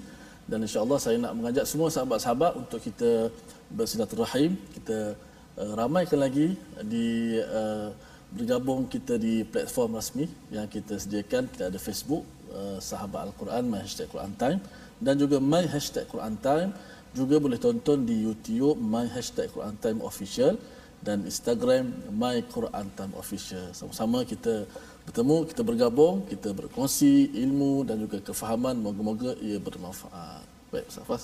[0.48, 3.28] Dan insyaAllah saya nak mengajak semua sahabat-sahabat untuk kita
[3.68, 4.56] bersilaturahim.
[4.80, 5.20] Kita
[5.60, 6.56] uh, ramaikan lagi
[6.88, 7.92] di uh,
[8.32, 11.52] bergabung kita di platform rasmi yang kita sediakan.
[11.52, 12.24] Kita ada Facebook,
[12.56, 14.64] uh, Sahabat Al-Quran, My Hashtag Quran Time.
[15.04, 16.72] Dan juga My Hashtag Quran Time
[17.14, 20.58] juga boleh tonton di YouTube My Hashtag Quran Time Official
[21.06, 23.74] dan Instagram My Quran Time Official.
[23.78, 24.66] Sama-sama kita
[25.06, 28.82] bertemu, kita bergabung, kita berkongsi ilmu dan juga kefahaman.
[28.82, 30.53] Moga-moga ia bermanfaat.
[30.74, 31.24] Baik, Ustaz Fas.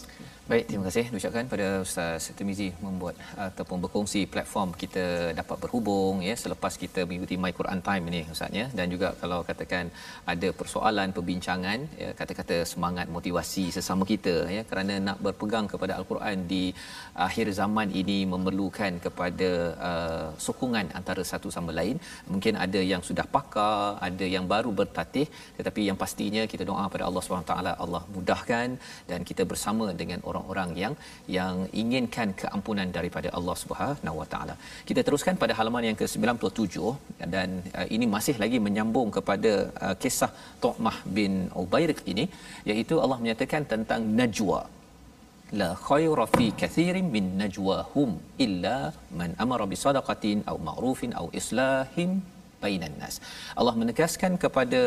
[0.49, 5.05] Baik, terima kasih ucapkan pada Ustaz Tirmizi membuat ataupun berkongsi platform kita
[5.39, 9.39] dapat berhubung ya selepas kita mengikuti My Quran Time ini Ustaz ya dan juga kalau
[9.49, 9.85] katakan
[10.33, 16.45] ada persoalan perbincangan ya kata-kata semangat motivasi sesama kita ya kerana nak berpegang kepada Al-Quran
[16.53, 16.63] di
[17.27, 19.49] akhir zaman ini memerlukan kepada
[19.89, 21.97] uh, sokongan antara satu sama lain.
[22.33, 25.25] Mungkin ada yang sudah pakar, ada yang baru bertatih
[25.57, 28.69] tetapi yang pastinya kita doa pada Allah Subhanahu taala Allah mudahkan
[29.11, 30.93] dan kita bersama dengan orang-orang yang
[31.37, 34.55] yang inginkan keampunan daripada Allah Subhanahu wa taala.
[34.89, 36.75] Kita teruskan pada halaman yang ke-97
[37.35, 37.49] dan
[37.79, 39.53] uh, ini masih lagi menyambung kepada
[39.85, 40.31] uh, kisah
[40.65, 42.25] Tu'mah bin Ubairik ini
[42.71, 44.61] iaitu Allah menyatakan tentang najwa
[45.59, 48.09] la khaira fi kathirin min najwahum
[48.45, 48.77] illa
[49.19, 52.11] man amara bi sadaqatin aw ma'rufin aw islahin
[52.63, 53.15] bainan nas.
[53.59, 54.81] Allah menegaskan kepada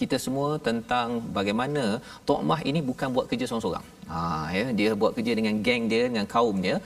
[0.00, 1.84] kita semua tentang bagaimana
[2.28, 3.86] Tu'mah ini bukan buat kerja seorang-seorang.
[4.12, 4.20] Ha
[4.58, 6.76] ya, dia buat kerja dengan geng dia dengan kaum dia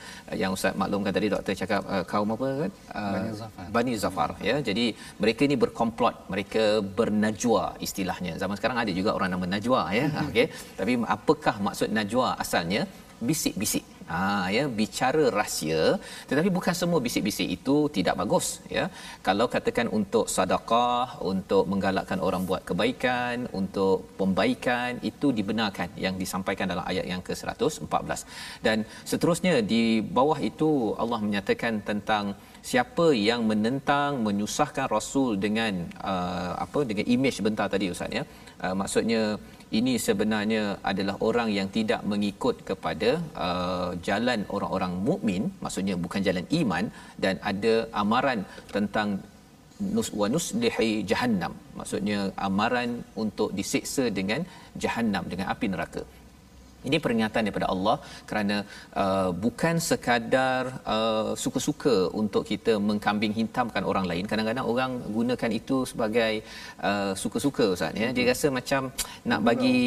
[0.41, 2.71] yang Ustaz maklumkan tadi doktor cakap uh, kaum apa kan?
[2.99, 3.65] Uh, Bani Zafar.
[3.75, 4.55] Bani Zafar ya.
[4.69, 4.85] Jadi
[5.23, 6.63] mereka ini berkomplot, mereka
[6.99, 8.33] bernajwa istilahnya.
[8.43, 10.05] Zaman sekarang ada juga orang nama najwa ya.
[10.27, 10.47] Okey.
[10.79, 12.83] Tapi apakah maksud najwa asalnya?
[13.29, 13.83] bisik-bisik.
[14.11, 15.81] Ha ya bicara rahsia
[16.29, 18.85] tetapi bukan semua bisik-bisik itu tidak bagus ya.
[19.27, 26.67] Kalau katakan untuk sedekah, untuk menggalakkan orang buat kebaikan, untuk pembaikan itu dibenarkan yang disampaikan
[26.73, 28.19] dalam ayat yang ke-114.
[28.65, 28.77] Dan
[29.11, 29.83] seterusnya di
[30.17, 32.35] bawah itu Allah menyatakan tentang
[32.69, 35.73] siapa yang menentang menyusahkan rasul dengan
[36.11, 38.23] uh, apa dengan imej sebentar tadi ustaz ya.
[38.63, 39.21] Uh, maksudnya
[39.79, 43.11] ini sebenarnya adalah orang yang tidak mengikut kepada
[43.45, 46.85] uh, jalan orang-orang mukmin maksudnya bukan jalan iman
[47.23, 47.73] dan ada
[48.03, 48.41] amaran
[48.75, 49.09] tentang
[49.95, 52.89] nus wa nuslihi jahannam maksudnya amaran
[53.23, 54.41] untuk disiksa dengan
[54.83, 56.03] jahannam dengan api neraka
[56.87, 57.95] ini peringatan daripada Allah
[58.29, 58.57] kerana
[59.03, 60.61] uh, bukan sekadar
[60.95, 64.25] uh, suka-suka untuk kita mengkambing hitamkan orang lain.
[64.31, 66.33] Kadang-kadang orang gunakan itu sebagai
[66.89, 68.09] uh, suka-suka ustaz ya.
[68.17, 68.81] Dia rasa macam
[69.29, 69.77] nak bagi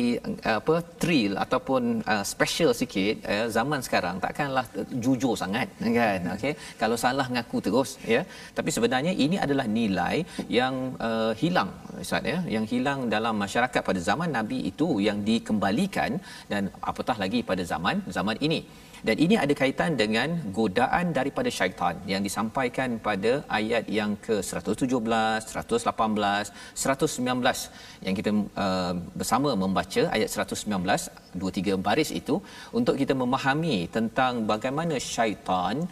[0.49, 1.83] uh, apa thrill ataupun
[2.13, 4.67] uh, special sikit uh, zaman sekarang takkanlah
[5.05, 6.21] jujur sangat kan.
[6.37, 6.55] Okey.
[6.83, 8.23] Kalau salah mengaku terus ya.
[8.59, 10.17] Tapi sebenarnya ini adalah nilai
[10.61, 10.75] yang
[11.09, 11.71] uh, hilang
[12.05, 12.39] ustaz ya.
[12.57, 16.13] Yang hilang dalam masyarakat pada zaman Nabi itu yang dikembalikan
[16.53, 18.61] dan apatah lagi pada zaman zaman ini
[19.07, 26.53] dan ini ada kaitan dengan godaan daripada syaitan yang disampaikan pada ayat yang ke-117, 118,
[26.85, 28.31] 119 yang kita
[28.65, 32.37] uh, bersama membaca ayat 119 dua tiga baris itu
[32.79, 35.85] untuk kita memahami tentang bagaimana syaitan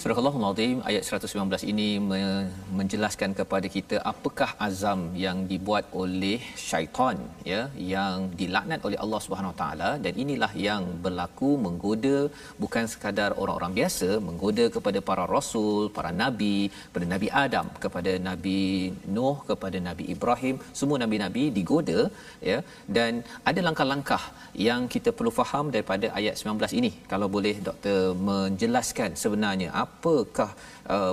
[0.00, 1.88] Surah Al-Azim ayat 119 ini
[2.78, 7.16] menjelaskan kepada kita apakah azam yang dibuat oleh syaitan
[7.50, 7.58] ya
[7.94, 9.90] yang dilaknat oleh Allah Subhanahu taala.
[10.04, 12.16] Dan inilah yang berlaku menggoda
[12.62, 18.62] bukan sekadar orang-orang biasa menggoda kepada para rasul, para nabi, kepada Nabi Adam, kepada Nabi
[19.16, 22.00] Nuh, kepada Nabi Ibrahim, semua nabi-nabi digoda
[22.50, 22.58] ya.
[22.96, 23.20] Dan
[23.52, 24.22] ada langkah-langkah
[24.68, 26.92] yang kita perlu faham daripada ayat 19 ini.
[27.12, 28.00] Kalau boleh doktor
[28.32, 30.50] menjelaskan sebenarnya apakah
[30.94, 31.12] uh,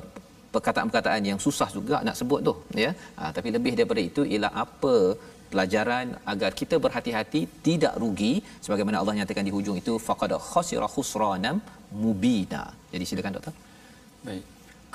[0.54, 2.54] perkataan-perkataan yang susah juga nak sebut tu
[2.86, 2.92] ya?
[3.22, 4.96] Uh, tapi lebih daripada itu ialah apa
[5.52, 8.34] pelajaran agar kita berhati-hati tidak rugi
[8.66, 11.58] sebagaimana Allah nyatakan di hujung itu faqad khasira khusranam
[12.04, 12.64] mubina.
[12.94, 13.56] Jadi silakan doktor.
[14.28, 14.46] Baik.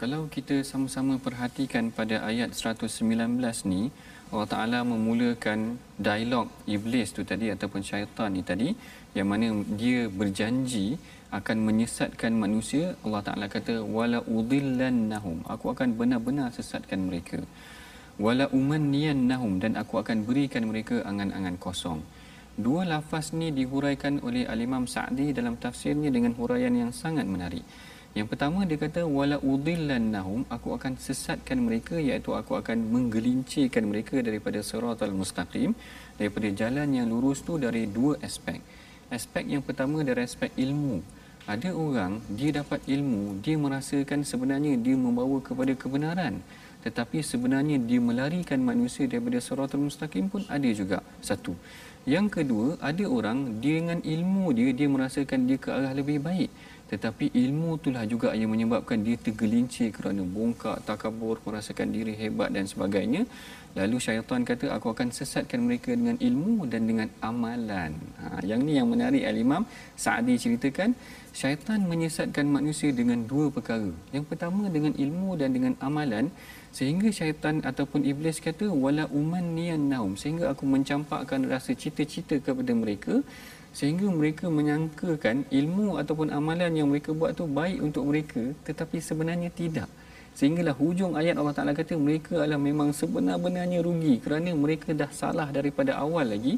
[0.01, 3.83] Kalau kita sama-sama perhatikan pada ayat 119 ni
[4.33, 5.59] Allah Taala memulakan
[6.07, 8.69] dialog iblis tu tadi ataupun syaitan ni tadi
[9.17, 9.47] yang mana
[9.81, 10.87] dia berjanji
[11.33, 17.41] akan menyesatkan manusia Allah Taala kata wala udillannahum aku akan benar-benar sesatkan mereka.
[18.21, 19.57] Wala umanniyannahum.
[19.57, 22.05] Dan aku akan berikan mereka angan-angan kosong.
[22.53, 27.65] Dua lafaz ni dihuraikan oleh al-Imam Sa'di dalam tafsirnya dengan huraian yang sangat menarik.
[28.13, 34.21] Yang pertama dia kata wala udillannahum aku akan sesatkan mereka iaitu aku akan menggelincirkan mereka
[34.21, 35.73] daripada siratal mustaqim
[36.21, 38.61] daripada jalan yang lurus tu dari dua aspek.
[39.09, 44.95] Aspek yang pertama dari aspek ilmu ada orang dia dapat ilmu dia merasakan sebenarnya dia
[44.95, 46.39] membawa kepada kebenaran.
[46.83, 51.55] Tetapi sebenarnya dia melarikan manusia daripada siratal mustaqim pun ada juga satu.
[52.03, 56.51] Yang kedua ada orang dengan ilmu dia dia merasakan dia ke arah lebih baik.
[56.93, 62.69] Tetapi ilmu itulah juga yang menyebabkan dia tergelincir kerana bongkak takabur merasakan diri hebat dan
[62.69, 63.25] sebagainya.
[63.79, 67.97] Lalu syaitan kata aku akan sesatkan mereka dengan ilmu dan dengan amalan.
[68.21, 69.65] Ha, yang ni yang menarik al-imam
[69.97, 70.93] Sa'di ceritakan
[71.33, 73.89] syaitan menyesatkan manusia dengan dua perkara.
[74.13, 76.29] Yang pertama dengan ilmu dan dengan amalan
[76.77, 83.25] sehingga syaitan ataupun iblis kata wala umanniyan naum sehingga aku mencampakkan rasa cita-cita kepada mereka
[83.73, 89.49] sehingga mereka menyangkakan ilmu ataupun amalan yang mereka buat tu baik untuk mereka tetapi sebenarnya
[89.49, 89.89] tidak.
[90.33, 95.49] Sehinggalah hujung ayat Allah Taala kata mereka adalah memang sebenar-benarnya rugi kerana mereka dah salah
[95.49, 96.57] daripada awal lagi.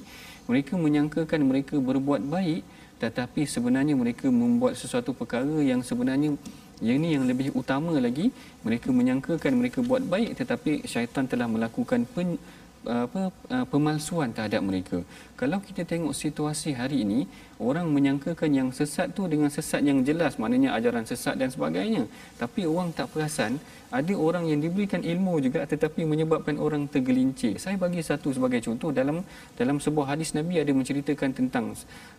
[0.51, 2.63] Mereka menyangkakan mereka berbuat baik
[2.99, 6.39] tetapi sebenarnya mereka membuat sesuatu perkara yang sebenarnya
[6.83, 8.35] yang ini yang lebih utama lagi.
[8.67, 12.39] Mereka menyangkakan mereka buat baik tetapi syaitan telah melakukan pen,
[12.85, 15.01] apa uh, pemalsuan terhadap mereka.
[15.41, 17.25] Kalau kita tengok situasi hari ini,
[17.57, 22.05] orang menyangkakan yang sesat tu dengan sesat yang jelas, maknanya ajaran sesat dan sebagainya.
[22.37, 23.57] Tapi orang tak perasan,
[23.89, 27.57] ada orang yang diberikan ilmu juga tetapi menyebabkan orang tergelincir.
[27.57, 29.25] Saya bagi satu sebagai contoh dalam
[29.57, 31.73] dalam sebuah hadis Nabi ada menceritakan tentang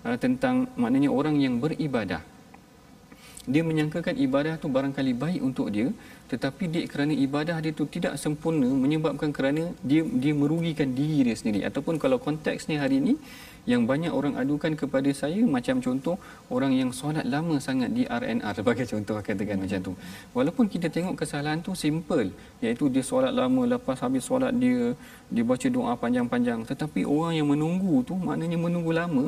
[0.04, 2.26] uh, tentang maknanya orang yang beribadah
[3.46, 5.94] dia menyangkakan ibadah tu barangkali baik untuk dia
[6.26, 11.36] tetapi dia kerana ibadah dia tu tidak sempurna menyebabkan kerana dia dia merugikan diri dia
[11.38, 11.62] sendiri.
[11.70, 13.14] Ataupun kalau konteksnya hari ini
[13.66, 16.16] yang banyak orang adukan kepada saya macam contoh
[16.54, 19.94] orang yang solat lama sangat di RNR sebagai contoh katakan macam tu.
[20.38, 22.30] Walaupun kita tengok kesalahan tu simple
[22.62, 24.98] iaitu dia solat lama lepas habis solat dia
[25.30, 26.66] dia baca doa panjang-panjang.
[26.66, 29.26] Tetapi orang yang menunggu tu maknanya menunggu lama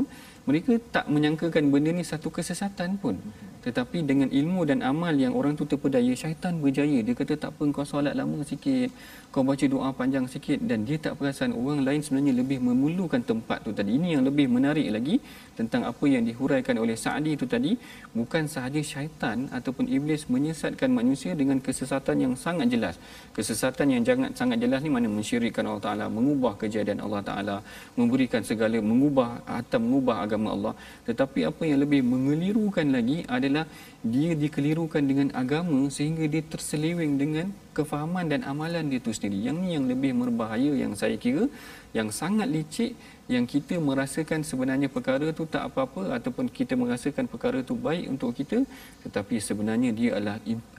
[0.47, 3.19] mereka tak menyangkakan benda ni satu kesesatan pun.
[3.67, 7.63] Tetapi dengan ilmu dan amal yang orang tu terpedaya syaitan berjaya dia kata tak apa
[7.75, 8.89] kau solat lama sikit
[9.37, 10.59] kau baca doa panjang sikit.
[10.69, 13.91] Dan dia tak perasan orang lain sebenarnya lebih memerlukan tempat tu tadi.
[13.99, 15.15] Ini yang lebih menarik lagi
[15.59, 17.71] tentang apa yang dihuraikan oleh Sa'di itu tadi.
[18.17, 22.95] Bukan sahaja syaitan ataupun iblis menyesatkan manusia dengan kesesatan yang sangat jelas.
[23.37, 27.57] Kesesatan yang jangan sangat jelas ni mana mensyirikkan Allah Taala mengubah kejadian Allah Taala
[27.99, 30.73] memberikan segala mengubah atau mengubah agama Allah.
[31.07, 33.65] Tetapi apa yang lebih mengelirukan lagi adalah
[34.13, 39.37] dia dikelirukan dengan agama sehingga dia terseleweng dengan kefahaman dan amalan dia tu sendiri.
[39.47, 41.45] Yang ni yang lebih berbahaya yang saya kira
[41.97, 42.95] yang sangat licik
[43.33, 48.31] yang kita merasakan sebenarnya perkara tu tak apa-apa ataupun kita merasakan perkara tu baik untuk
[48.39, 48.59] kita
[49.03, 50.37] tetapi sebenarnya dia adalah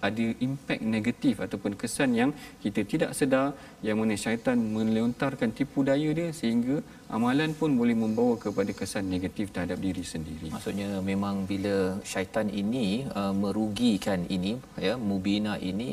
[0.09, 2.30] ada impak negatif ataupun kesan yang
[2.64, 3.49] kita tidak sedar
[3.86, 6.76] yang mana syaitan melontarkan tipu daya dia sehingga
[7.16, 10.49] amalan pun boleh membawa kepada kesan negatif terhadap diri sendiri.
[10.55, 11.76] Maksudnya memang bila
[12.12, 12.86] syaitan ini
[13.20, 14.53] uh, merugikan ini
[14.86, 15.90] ya mubina ini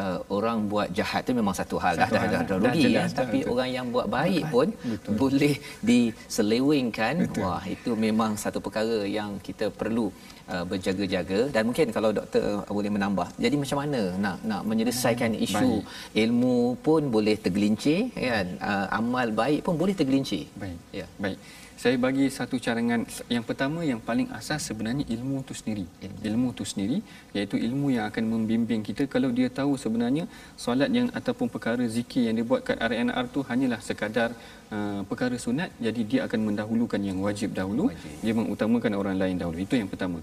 [0.00, 2.30] uh, orang buat jahat tu memang satu hal dah Satu dah, hal.
[2.32, 3.52] dah, dah, Dah rugi ya dah, tapi betul.
[3.54, 5.14] orang yang buat baik pun Betul.
[5.22, 5.54] boleh
[5.88, 10.06] diselewengkan wah itu memang satu perkara yang kita perlu
[10.52, 15.70] uh, berjaga-jaga dan mungkin kalau doktor boleh menambah jadi macam mana nak nak menyelesaikan isu
[16.24, 20.78] ilmu pun boleh tergelincir kan uh, amal baik pun boleh tergelincir Baik.
[21.00, 21.38] ya Baik.
[21.82, 23.00] Saya bagi satu cadangan
[23.34, 25.82] yang pertama yang paling asas sebenarnya ilmu tu sendiri.
[26.06, 26.98] Ilmu, ilmu tu sendiri
[27.34, 30.24] iaitu ilmu yang akan membimbing kita kalau dia tahu sebenarnya
[30.64, 34.30] solat yang ataupun perkara zikir yang dia buat kat RNR tu hanyalah sekadar
[34.70, 38.14] uh, perkara sunat jadi dia akan mendahulukan yang wajib dahulu wajib.
[38.22, 39.58] dia mengutamakan orang lain dahulu.
[39.66, 40.22] Itu yang pertama.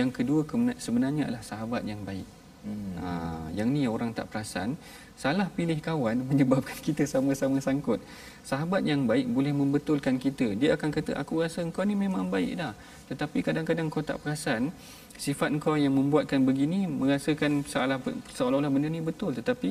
[0.00, 0.44] Yang kedua
[0.76, 2.28] sebenarnya adalah sahabat yang baik.
[2.68, 2.94] Hmm.
[3.00, 3.08] Ha,
[3.56, 4.76] yang ni orang tak perasan
[5.18, 7.98] salah pilih kawan menyebabkan kita sama-sama sangkut.
[8.46, 10.54] Sahabat yang baik boleh membetulkan kita.
[10.54, 12.72] Dia akan kata aku rasa kau ni memang baik dah.
[13.10, 14.70] Tetapi kadang-kadang kau tak perasan
[15.18, 17.98] sifat kau yang membuatkan begini merasakan seolah
[18.30, 19.34] seolah-olah benda ni betul.
[19.34, 19.70] Tetapi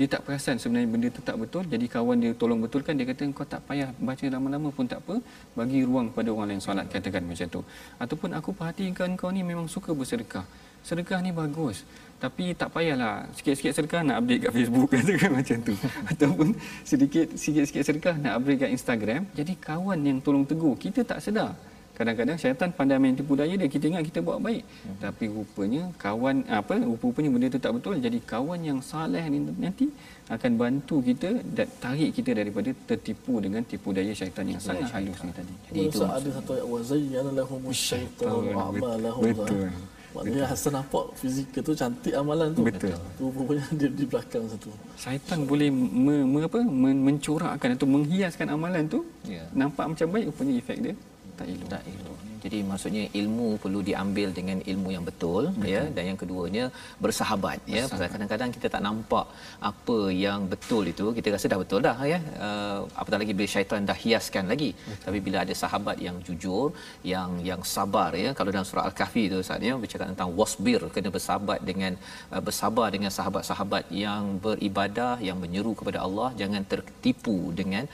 [0.00, 1.68] dia tak perasan sebenarnya benda tu tak betul.
[1.68, 2.96] Jadi kawan dia tolong betulkan.
[2.98, 5.20] Dia kata kau tak payah baca lama-lama pun tak apa.
[5.52, 7.60] Bagi ruang pada orang lain solat katakan macam tu.
[8.00, 10.48] Ataupun aku perhatikan kau ni memang suka bersedekah.
[10.82, 11.84] Sedekah ni bagus
[12.16, 13.28] tapi tak payahlah.
[13.36, 15.74] Sikit-sikit sedekah nak update kat Facebook katakan macam tu.
[16.08, 16.48] Ataupun
[16.80, 19.22] sedikit sikit-sikit sedekah nak update kat Instagram.
[19.36, 21.52] Jadi kawan yang tolong tegur kita tak sedar.
[21.96, 23.68] Kadang-kadang syaitan pandai main tipu daya dia.
[23.72, 24.62] Kita ingat kita buat baik.
[24.64, 24.96] Hmm.
[25.00, 27.96] tapi rupanya kawan apa rupa-rupanya benda tu tak betul.
[27.96, 29.88] Jadi kawan yang saleh ni nanti
[30.28, 35.20] akan bantu kita dan tarik kita daripada tertipu dengan tipu daya syaitan yang sangat halus
[35.24, 35.54] ni tadi.
[35.72, 39.22] Jadi itu ada satu ayat wa zayyana lahum syaitan a'malahum.
[39.24, 39.68] Betul.
[40.16, 42.64] Maknanya Hasan nampak fizikal tu cantik amalan tu.
[42.64, 42.96] Betul.
[43.20, 44.72] Rupanya dia di belakang satu.
[44.96, 49.44] syaitan boleh me, me, apa, men, mencorakkan atau menghiaskan amalan tu Ya.
[49.52, 50.94] nampak macam baik rupanya efek dia
[51.36, 52.16] tak elok tak elok.
[52.44, 55.72] Jadi maksudnya ilmu perlu diambil dengan ilmu yang betul, betul.
[55.74, 56.64] ya dan yang keduanya
[57.04, 57.82] bersahabat ya.
[57.92, 59.26] Pasal kadang-kadang kita tak nampak
[59.70, 62.18] apa yang betul itu kita rasa dah betul dah ya.
[62.46, 64.70] Uh, apatah lagi bila syaitan dah hiaskan lagi.
[64.76, 65.04] Betul.
[65.06, 66.66] tapi bila ada sahabat yang jujur
[67.12, 68.30] yang yang sabar ya.
[68.38, 71.92] Kalau dalam surah al-kahfi itu saatnya bercakap tentang wasbir kena bersahabat dengan
[72.34, 76.28] uh, bersabar dengan sahabat-sahabat yang beribadah yang menyeru kepada Allah.
[76.42, 77.84] Jangan tertipu dengan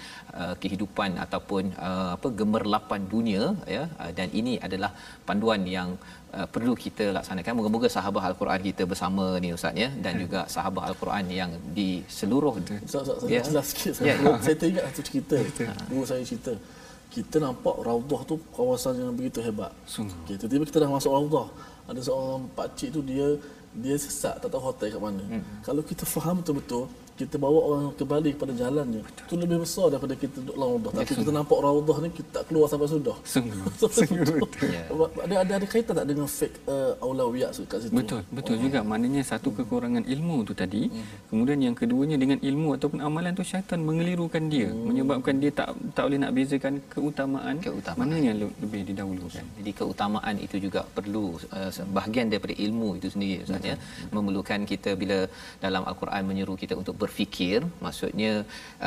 [0.40, 3.45] uh, kehidupan ataupun uh, apa gemerlapan dunia
[3.76, 3.84] ya.
[4.03, 4.90] Uh, dan ini adalah
[5.28, 5.88] panduan yang
[6.36, 10.84] uh, perlu kita laksanakan moga-moga sahabat al-Quran kita bersama ni ustaz ya dan juga sahabat
[10.90, 11.88] al-Quran yang di
[12.18, 13.43] seluruh Ustaz, Ustaz, saya Ya.
[13.49, 13.93] jelas sikit.
[14.03, 15.36] Ya, Saya, saya teringat satu cerita.
[15.90, 16.53] Guru saya cerita.
[17.12, 19.68] Kita nampak Raudah tu kawasan yang begitu hebat.
[19.84, 20.16] Sungguh.
[20.24, 21.47] Okay, tiba-tiba kita dah masuk Raudah.
[21.90, 23.26] Ada seorang pakcik tu dia
[23.72, 25.24] dia sesat tak tahu hotel kat mana.
[25.24, 25.43] Hmm.
[25.64, 26.88] Kalau kita faham betul-betul
[27.22, 29.02] kita bawa orang kembali kepada jalannya.
[29.06, 30.90] Itu lebih besar daripada kita duduk dalam Raudah.
[30.98, 33.16] Tapi kita nampak Raudah ni kita tak keluar sampai sudah.
[33.22, 33.62] sungguh
[33.98, 34.42] sungguh.
[35.22, 37.94] Ada ada ada kaitan tak dengan fake uh, aulawiyat kat situ?
[37.94, 38.82] Betul, betul juga.
[38.82, 40.90] Maknanya satu kekurangan ilmu tu tadi.
[41.30, 46.02] Kemudian yang keduanya dengan ilmu ataupun amalan tu syaitan mengelirukan dia, menyebabkan dia tak tak
[46.08, 48.08] boleh nak bezakan keutamaan, Keutamaan.
[48.08, 49.44] mana yang le- lebih didahulukan.
[49.60, 53.76] Jadi keutamaan itu juga perlu uh, bahagian daripada ilmu itu sendiri Ustaz ya.
[54.10, 55.18] Memerlukan kita bila
[55.60, 58.32] dalam al-Quran menyeru kita untuk berfikir, maksudnya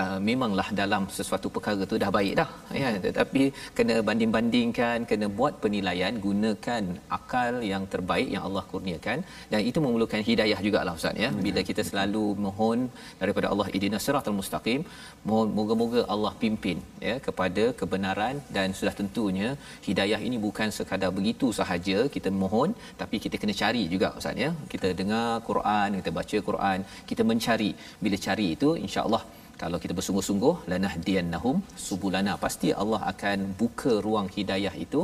[0.01, 2.49] uh, memanglah dalam sesuatu perkara tu dah baik dah.
[2.81, 3.43] Ya tetapi
[3.77, 6.83] kena banding-bandingkan, kena buat penilaian gunakan
[7.17, 9.19] akal yang terbaik yang Allah kurniakan.
[9.51, 11.29] Dan itu memerlukan hidayah jugalah Ustaz ya.
[11.47, 12.79] Bila kita selalu mohon
[13.21, 14.81] daripada Allah ihdinas siratal mustaqim,
[15.29, 19.49] mohon moga-moga Allah pimpin ya kepada kebenaran dan sudah tentunya
[19.87, 22.69] hidayah ini bukan sekadar begitu sahaja kita mohon
[23.01, 24.51] tapi kita kena cari juga ustaz ya.
[24.73, 27.71] Kita dengar Quran kita baca Quran kita mencari
[28.05, 29.23] bila cari itu insya-Allah
[29.61, 35.01] kalau kita bersungguh-sungguh lanahdiyannahum subulana pasti Allah akan buka ruang hidayah itu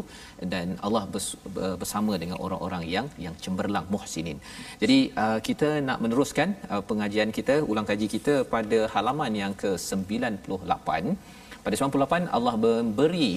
[0.53, 1.37] dan Allah bers-
[1.81, 4.39] bersama dengan orang-orang yang yang cemerlang muhsinin.
[4.81, 10.89] Jadi uh, kita nak meneruskan uh, pengajian kita ulang kaji kita pada halaman yang ke-98
[11.65, 13.31] pada 98 Allah memberi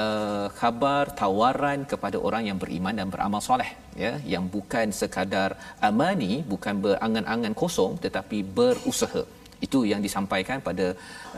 [0.00, 3.70] uh, khabar tawaran kepada orang yang beriman dan beramal soleh
[4.04, 5.50] ya yang bukan sekadar
[5.88, 9.24] amani bukan berangan-angan kosong tetapi berusaha.
[9.66, 10.86] Itu yang disampaikan pada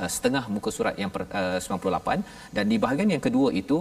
[0.01, 3.79] uh, setengah muka surat yang per, uh, 98 dan di bahagian yang kedua itu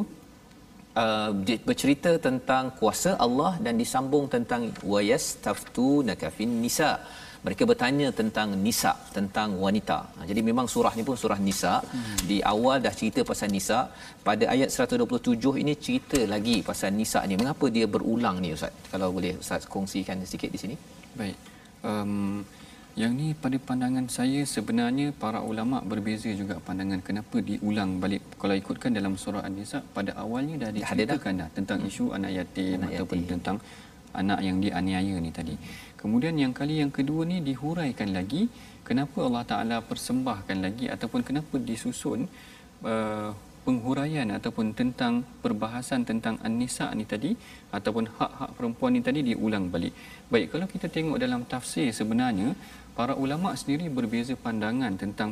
[1.04, 1.32] uh,
[1.68, 6.92] bercerita tentang kuasa Allah dan disambung tentang wayastaftunaka fin nisa
[7.46, 9.98] mereka bertanya tentang nisa tentang wanita.
[10.16, 11.74] Ha, jadi memang surah ni pun surah nisa.
[11.94, 12.16] Hmm.
[12.30, 13.80] Di awal dah cerita pasal nisa,
[14.28, 17.36] pada ayat 127 ini cerita lagi pasal nisa ni.
[17.42, 18.72] Mengapa dia berulang ni ustaz?
[18.94, 20.76] Kalau boleh ustaz kongsikan sikit di sini.
[21.20, 21.38] Baik.
[21.84, 22.48] Um,
[23.02, 28.54] yang ni pada pandangan saya sebenarnya para ulama berbeza juga pandangan kenapa diulang balik kalau
[28.62, 30.86] ikutkan dalam surah An-Nisa pada awalnya dah ada dah.
[30.86, 33.32] diceritakan dah tentang isu anak yatim Anak ataupun yatim.
[33.34, 33.58] tentang
[34.22, 35.56] anak yang dianiaya ni tadi.
[36.04, 38.42] Kemudian yang kali yang kedua ni dihuraikan lagi
[38.88, 42.28] kenapa Allah Taala persembahkan lagi ataupun kenapa disusun
[42.84, 43.32] uh,
[43.66, 47.32] penghuraian ataupun tentang perbahasan tentang an-nisa ni tadi
[47.78, 49.96] ataupun hak-hak perempuan ni tadi diulang balik.
[50.28, 52.52] Baik kalau kita tengok dalam tafsir sebenarnya
[53.00, 55.32] para ulama sendiri berbeza pandangan tentang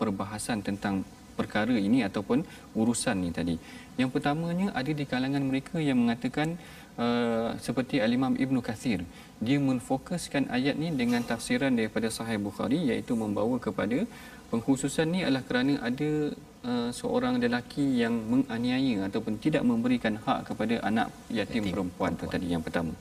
[0.00, 1.00] perbahasan tentang
[1.38, 2.44] perkara ini ataupun
[2.76, 3.56] urusan ni tadi.
[4.00, 6.60] Yang pertamanya ada di kalangan mereka yang mengatakan
[7.00, 9.00] uh, seperti al-Imam Ibn Kathir
[9.46, 13.98] dia menfokuskan ayat ni dengan tafsiran daripada Sahih Bukhari iaitu membawa kepada
[14.50, 16.10] pengkhususan ni adalah kerana ada
[16.70, 22.24] uh, seorang lelaki yang menganiaya ataupun tidak memberikan hak kepada anak yatim, yatim perempuan tu
[22.34, 22.94] tadi yang pertama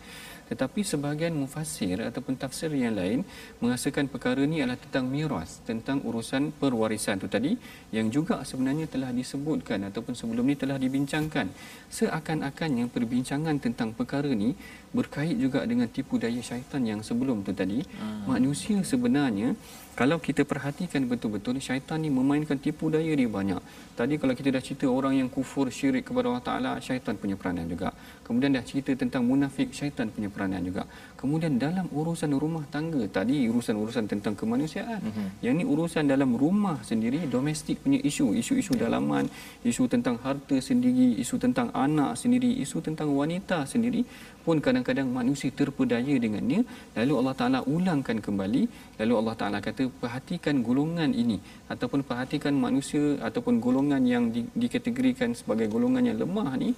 [0.52, 3.24] tetapi sebahagian mufassir ataupun tafsir yang lain
[3.64, 7.52] merasakan perkara ini adalah tentang miras, tentang urusan perwarisan itu tadi
[7.96, 11.48] yang juga sebenarnya telah disebutkan ataupun sebelum ini telah dibincangkan.
[11.88, 14.52] Seakan-akannya perbincangan tentang perkara ini
[14.92, 17.80] berkait juga dengan tipu daya syaitan yang sebelum itu tadi.
[17.96, 18.28] Hmm.
[18.28, 19.56] Manusia sebenarnya
[19.96, 23.60] kalau kita perhatikan betul-betul syaitan ni memainkan tipu daya dia banyak.
[23.96, 27.68] Tadi kalau kita dah cerita orang yang kufur syirik kepada Allah Taala, syaitan punya peranan
[27.68, 27.92] juga.
[28.32, 30.88] Kemudian dah cerita tentang munafik, syaitan punya peranan juga.
[31.20, 35.04] Kemudian dalam urusan rumah tangga, tadi urusan-urusan tentang kemanusiaan.
[35.04, 35.28] Mm-hmm.
[35.44, 38.88] Yang ni urusan dalam rumah sendiri, domestik punya isu, isu-isu yeah.
[38.88, 39.28] dalaman,
[39.68, 44.08] isu tentang harta sendiri, isu tentang anak sendiri, isu tentang wanita sendiri
[44.46, 46.62] pun kadang-kadang manusia terpedaya dengannya
[46.98, 48.64] lalu Allah Taala ulangkan kembali
[49.02, 51.38] lalu Allah Taala kata perhatikan golongan ini
[51.74, 56.74] ataupun perhatikan manusia ataupun golongan yang di, dikategorikan sebagai golongan yang lemah ni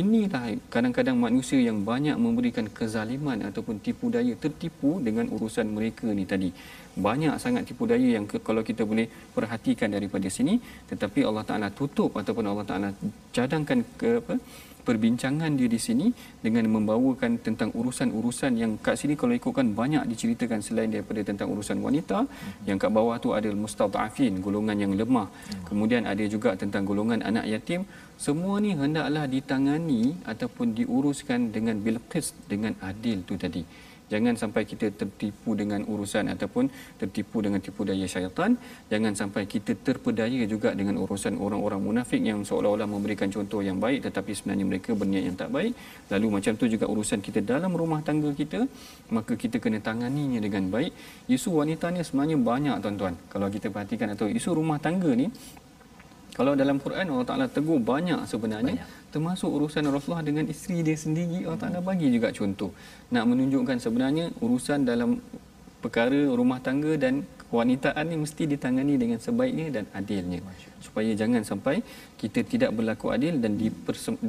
[0.00, 6.26] inilah kadang-kadang manusia yang banyak memberikan kezaliman ataupun tipu daya tertipu dengan urusan mereka ni
[6.32, 6.50] tadi.
[7.06, 10.58] Banyak sangat tipu daya yang ke, kalau kita boleh perhatikan daripada sini
[10.90, 12.88] tetapi Allah Taala tutup ataupun Allah Taala
[13.36, 14.34] cadangkan ke apa
[14.88, 16.06] perbincangan dia di sini
[16.44, 21.78] dengan membawakan tentang urusan-urusan yang kat sini kalau ikutkan banyak diceritakan selain daripada tentang urusan
[21.86, 22.68] wanita mm-hmm.
[22.68, 25.64] yang kat bawah tu ada mustadafin golongan yang lemah mm-hmm.
[25.68, 27.82] kemudian ada juga tentang golongan anak yatim
[28.26, 33.64] semua ni hendaklah ditangani ataupun diuruskan dengan bilqis dengan adil tu tadi
[34.12, 36.68] Jangan sampai kita tertipu dengan urusan ataupun
[37.00, 38.56] tertipu dengan tipu daya syaitan.
[38.92, 44.04] Jangan sampai kita terpedaya juga dengan urusan orang-orang munafik yang seolah-olah memberikan contoh yang baik
[44.06, 45.72] tetapi sebenarnya mereka berniat yang tak baik.
[46.12, 48.68] Lalu macam tu juga urusan kita dalam rumah tangga kita,
[49.08, 50.92] maka kita kena tanganinya dengan baik.
[51.26, 53.14] Isu wanita ni sebenarnya banyak tuan-tuan.
[53.32, 55.32] Kalau kita perhatikan atau isu rumah tangga ni
[56.34, 58.88] kalau dalam Quran Allah Taala tegur banyak sebenarnya banyak.
[59.14, 62.70] termasuk urusan Rasulullah dengan isteri dia sendiri Allah Taala bagi juga contoh
[63.14, 65.22] nak menunjukkan sebenarnya urusan dalam
[65.84, 70.40] perkara rumah tangga dan kewanitaan ni mesti ditangani dengan sebaiknya dan adilnya
[70.86, 71.76] supaya jangan sampai
[72.22, 73.52] kita tidak berlaku adil dan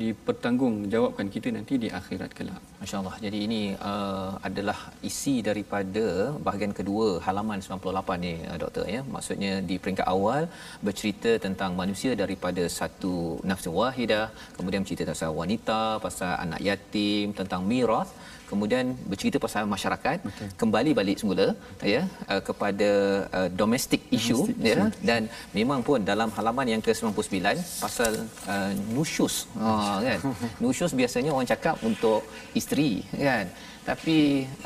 [0.03, 2.61] dipertanggungjawabkan kita nanti di akhirat kelak.
[2.81, 3.15] Masya-Allah.
[3.25, 4.77] Jadi ini uh, adalah
[5.09, 6.05] isi daripada
[6.45, 9.01] bahagian kedua halaman 98 ni uh, doktor ya.
[9.15, 10.41] Maksudnya di peringkat awal
[10.87, 13.15] bercerita tentang manusia daripada satu
[13.49, 14.25] nafsu wahidah,
[14.57, 18.09] kemudian bercerita tentang wanita, pasal anak yatim, tentang miras
[18.49, 20.47] kemudian bercerita pasal masyarakat Betul.
[20.61, 21.47] kembali balik semula
[21.93, 22.89] ya uh, kepada
[23.37, 24.75] uh, domestic issue domestic ya.
[24.75, 25.05] issue.
[25.09, 25.21] dan
[25.57, 27.39] memang pun dalam halaman yang ke-99
[27.83, 28.11] pasal
[28.53, 29.35] uh, nusyus.
[29.61, 30.19] Ha uh, kan?
[30.63, 32.21] Nusyus biasanya orang cakap untuk
[32.59, 32.91] isteri
[33.29, 33.45] kan?
[33.85, 34.17] Tapi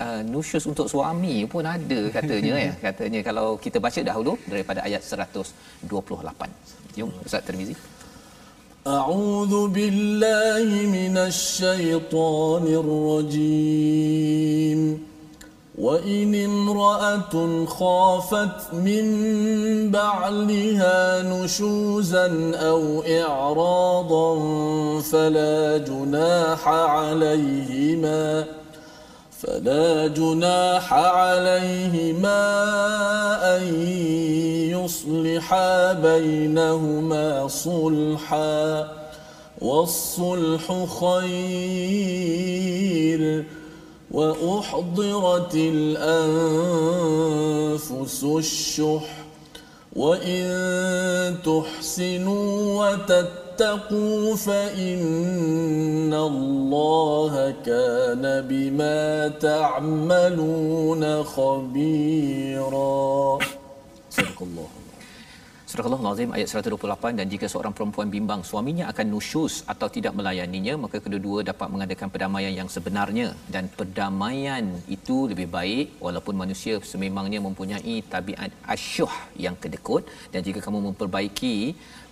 [0.04, 2.74] uh, nusyus untuk suami pun ada katanya ya.
[2.88, 7.76] Katanya kalau kita baca dahulu daripada ayat 128 jom ustaz Tirmizi
[8.88, 12.68] أعوذ بالله من الشيطان
[13.28, 15.10] الرجيم.
[15.80, 19.06] وإن امرأة خافت من
[19.92, 24.40] بعلها نشوزا أو إعراضا
[25.02, 28.46] فلا جناح عليهما
[29.42, 32.40] فلا جناح عليهما
[33.58, 33.64] أن
[34.70, 38.92] يصلحا بينهما صلحا
[39.62, 42.30] والصلح خير
[44.12, 46.64] وأحضرت الأنفس
[48.24, 49.20] الشح
[49.96, 57.35] وإن تحسنوا وتتقوا واتقوا فإن الله
[57.71, 61.03] كان بما تعملون
[61.35, 62.99] خبيرا
[64.11, 64.69] صدق الله
[65.75, 70.75] Surah Al-Azim ayat 128 dan jika seorang perempuan bimbang suaminya akan nusyus atau tidak melayaninya
[70.83, 74.65] maka kedua-dua dapat mengadakan perdamaian yang sebenarnya dan perdamaian
[74.97, 79.15] itu lebih baik walaupun manusia sememangnya mempunyai tabiat asyuh
[79.47, 81.57] yang kedekut dan jika kamu memperbaiki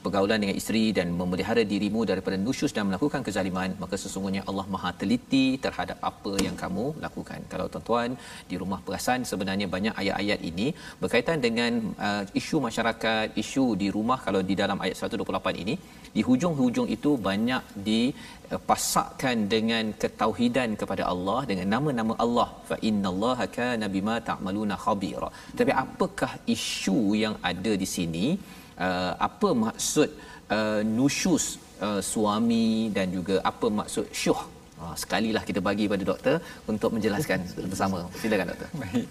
[0.08, 4.92] pergaulan dengan isteri dan memelihara dirimu daripada nusyus dan melakukan kezaliman maka sesungguhnya Allah Maha
[5.02, 7.40] teliti terhadap apa yang kamu lakukan.
[7.54, 8.12] Kalau tuan-tuan
[8.52, 10.68] di rumah perasan sebenarnya banyak ayat-ayat ini
[11.02, 11.72] berkaitan dengan
[12.08, 15.76] uh, isu masyarakat isu di rumah kalau di dalam ayat 128 ini
[16.16, 22.50] di hujung-hujung itu banyak dipasakkan dengan ketauhidan kepada Allah dengan nama-nama Allah.
[22.70, 25.30] Fa innallaha kana bima ta'maluna khabira.
[25.60, 28.28] Tapi apakah isu yang ada di sini
[28.86, 30.10] uh, apa maksud
[30.54, 34.40] uh, nusyus uh, suami dan juga apa maksud syuh?
[34.78, 36.36] Uh, sekalilah kita bagi pada doktor
[36.70, 38.06] untuk menjelaskan bersama.
[38.22, 38.70] Silakan doktor.
[38.78, 39.08] Baik.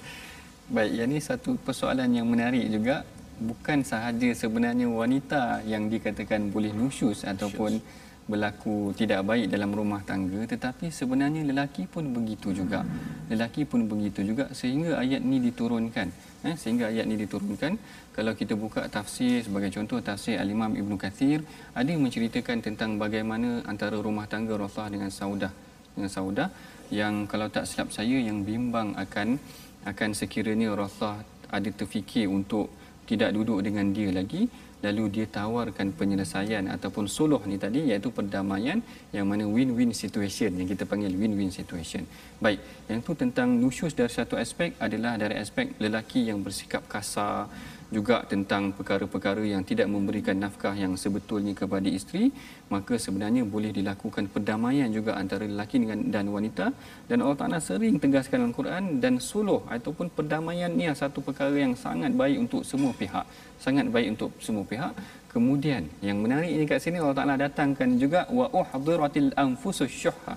[0.66, 3.02] Baik yang ini satu persoalan yang menarik juga.
[3.36, 7.76] Bukan sahaja sebenarnya wanita yang dikatakan boleh nusyus ataupun
[8.26, 12.80] berlaku tidak baik dalam rumah tangga tetapi sebenarnya lelaki pun begitu juga.
[13.30, 16.08] Lelaki pun begitu juga sehingga ayat ni diturunkan
[16.44, 17.78] eh, sehingga ayat ni diturunkan.
[18.16, 21.40] Kalau kita buka tafsir sebagai contoh tafsir al-Imam Ibn Kathir
[21.72, 25.52] ada yang menceritakan tentang bagaimana antara rumah tangga Rasulullah dengan Saudah.
[25.94, 26.48] Dengan Saudah
[26.92, 29.40] yang kalau tak silap saya yang bimbang akan
[29.86, 31.22] akan sekiranya Rasulullah
[31.52, 32.68] ada terfikir untuk
[33.06, 34.50] tidak duduk dengan dia lagi
[34.84, 38.78] lalu dia tawarkan penyelesaian ataupun suluh ni tadi iaitu perdamaian
[39.16, 42.04] yang mana win-win situation yang kita panggil win-win situation.
[42.36, 42.60] Baik,
[42.90, 47.48] yang tu tentang nusyus dari satu aspek adalah dari aspek lelaki yang bersikap kasar,
[47.94, 52.34] juga tentang perkara-perkara yang tidak memberikan nafkah yang sebetulnya kepada isteri
[52.74, 56.66] maka sebenarnya boleh dilakukan perdamaian juga antara lelaki dengan dan wanita.
[57.06, 61.78] Dan Allah Taala sering tegaskan dalam Quran dan suluh ataupun perdamaian ni satu perkara yang
[61.78, 63.26] sangat baik untuk semua pihak.
[63.62, 64.92] Sangat baik untuk semua pihak.
[65.30, 70.36] Kemudian yang menarik ini kat sini Allah Taala datangkan juga wa uhdiratil anfusus syuhha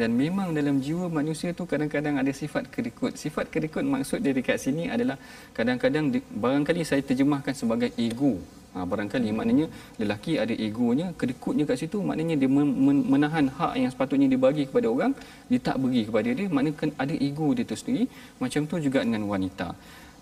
[0.00, 3.12] dan memang dalam jiwa manusia tu kadang-kadang ada sifat kedekut.
[3.22, 5.16] Sifat kedekut maksud dia dekat sini adalah
[5.58, 6.04] kadang-kadang
[6.44, 8.32] barangkali saya terjemahkan sebagai ego.
[8.72, 9.66] Ha, barangkali maknanya
[10.00, 12.50] lelaki ada egonya, kedekutnya kat situ maknanya dia
[13.12, 15.12] menahan hak yang sepatutnya dibagi kepada orang,
[15.50, 18.06] dia tak bagi kepada dia, maknanya ada ego dia tu sendiri.
[18.42, 19.68] Macam tu juga dengan wanita.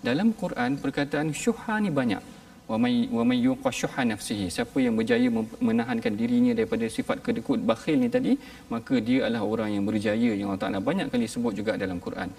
[0.07, 2.23] Dalam Quran perkataan syuha ni banyak
[2.69, 4.47] wa may yuqashuha nafsihi.
[4.55, 5.27] Siapa yang berjaya
[5.67, 8.33] menahankan dirinya daripada sifat kedekut bakhil ni tadi
[8.73, 12.29] maka dia adalah orang yang berjaya yang Allah Taala banyak kali sebut juga dalam Quran.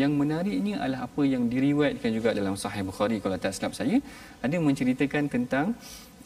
[0.00, 3.98] Yang menariknya adalah apa yang diriwayatkan juga dalam sahih Bukhari kalau tak silap saya.
[4.44, 5.66] Ada menceritakan tentang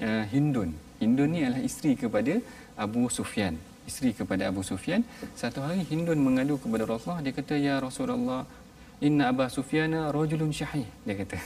[0.06, 0.72] uh, Hindun.
[1.02, 2.40] Hindun ni adalah isteri kepada
[2.86, 3.54] Abu Sufyan.
[3.90, 5.04] Isteri kepada Abu Sufyan.
[5.42, 7.22] Satu hari Hindun mengadu kepada Rasulullah.
[7.26, 8.42] Dia kata ya Rasulullah
[9.00, 11.40] Inna Aba Sufyana rajulun syahih dia kata.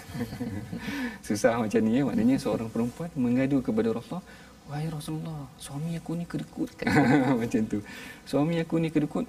[1.27, 4.27] Susah macam ni ya maknanya seorang perempuan mengadu kepada Rasulullah,
[4.67, 6.71] "Wahai Rasulullah, suami aku ni kedekut."
[7.41, 7.79] macam tu.
[8.27, 9.27] Suami aku ni kedekut.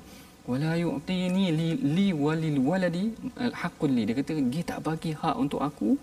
[0.49, 3.13] Wala yu'tini li, li walil waladi
[3.61, 4.09] haqqul li.
[4.09, 5.93] Dia kata dia tak bagi hak untuk aku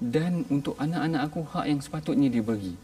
[0.00, 2.74] dan untuk anak-anak aku hak yang sepatutnya dia bagi.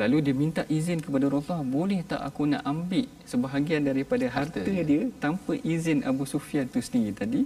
[0.00, 4.72] Lalu dia minta izin kepada Rasulullah, boleh tak aku nak ambil sebahagian daripada harta, harta
[4.72, 4.84] dia.
[4.88, 7.42] dia tanpa izin Abu Sufyan tu sendiri tadi?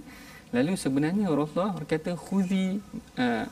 [0.55, 2.79] Lalu sebenarnya Rasulullah berkata khuzi
[3.19, 3.43] uh,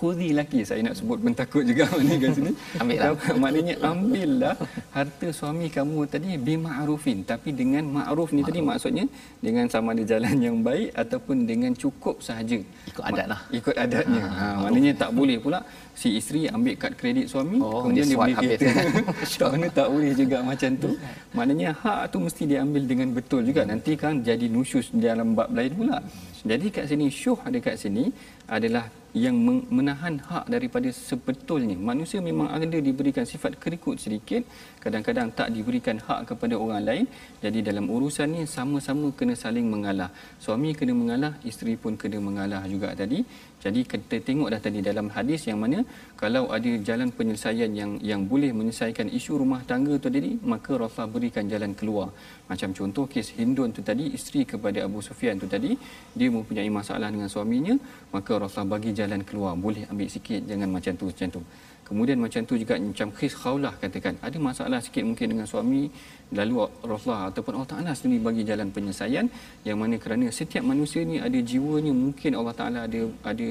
[0.00, 2.52] khuzi laki saya nak sebut pun takut juga mana kat sini.
[2.82, 3.10] Ambillah
[3.42, 4.54] maknanya ambillah
[4.96, 9.04] harta suami kamu tadi bima'rufin tapi dengan ma'ruf ni tadi maksudnya
[9.46, 12.58] dengan sama ada jalan yang baik ataupun dengan cukup sahaja.
[12.90, 14.24] Ikut adat lah ikut adatnya.
[14.24, 15.60] Ha, ha, maknanya tak boleh pula
[16.00, 18.66] si isteri ambil kad kredit suami oh, kemudian dia, dia beli kereta.
[19.40, 20.90] Tak mana tak boleh juga macam tu.
[21.36, 23.62] Maknanya hak tu mesti diambil dengan betul juga.
[23.68, 25.98] Nanti kan jadi nusyus dalam bab lain pula
[26.40, 28.08] jadi kat sini syuh dekat sini
[28.48, 29.34] adalah yang
[29.76, 34.46] menahan hak daripada sebetulnya manusia memang ada diberikan sifat kerikut sedikit
[34.78, 37.04] kadang-kadang tak diberikan hak kepada orang lain.
[37.44, 40.10] Jadi dalam urusan ni sama-sama kena saling mengalah.
[40.44, 43.20] Suami kena mengalah isteri pun kena mengalah juga tadi
[43.64, 45.78] jadi kita tengok dah tadi dalam hadis yang mana
[46.20, 51.12] kalau ada jalan penyelesaian yang yang boleh menyelesaikan isu rumah tangga tu tadi maka Rasulullah
[51.16, 52.08] berikan jalan keluar.
[52.48, 55.76] Macam contoh kes Hindun tu tadi isteri kepada Abu Sufyan tu tadi
[56.16, 57.76] dia mempunyai masalah dengan suaminya
[58.16, 59.52] maka Rasulullah bagi jalan keluar.
[59.66, 61.42] Boleh ambil sikit jangan macam tu macam tu.
[61.90, 64.14] Kemudian macam tu juga macam kes khaulah katakan.
[64.26, 65.90] Ada masalah sikit mungkin dengan suami
[66.38, 66.54] lalu
[66.90, 69.26] Rasulullah ataupun Allah Taala sendiri bagi jalan penyelesaian
[69.66, 73.48] yang mana kerana setiap manusia ni ada jiwanya mungkin Allah Taala ada ada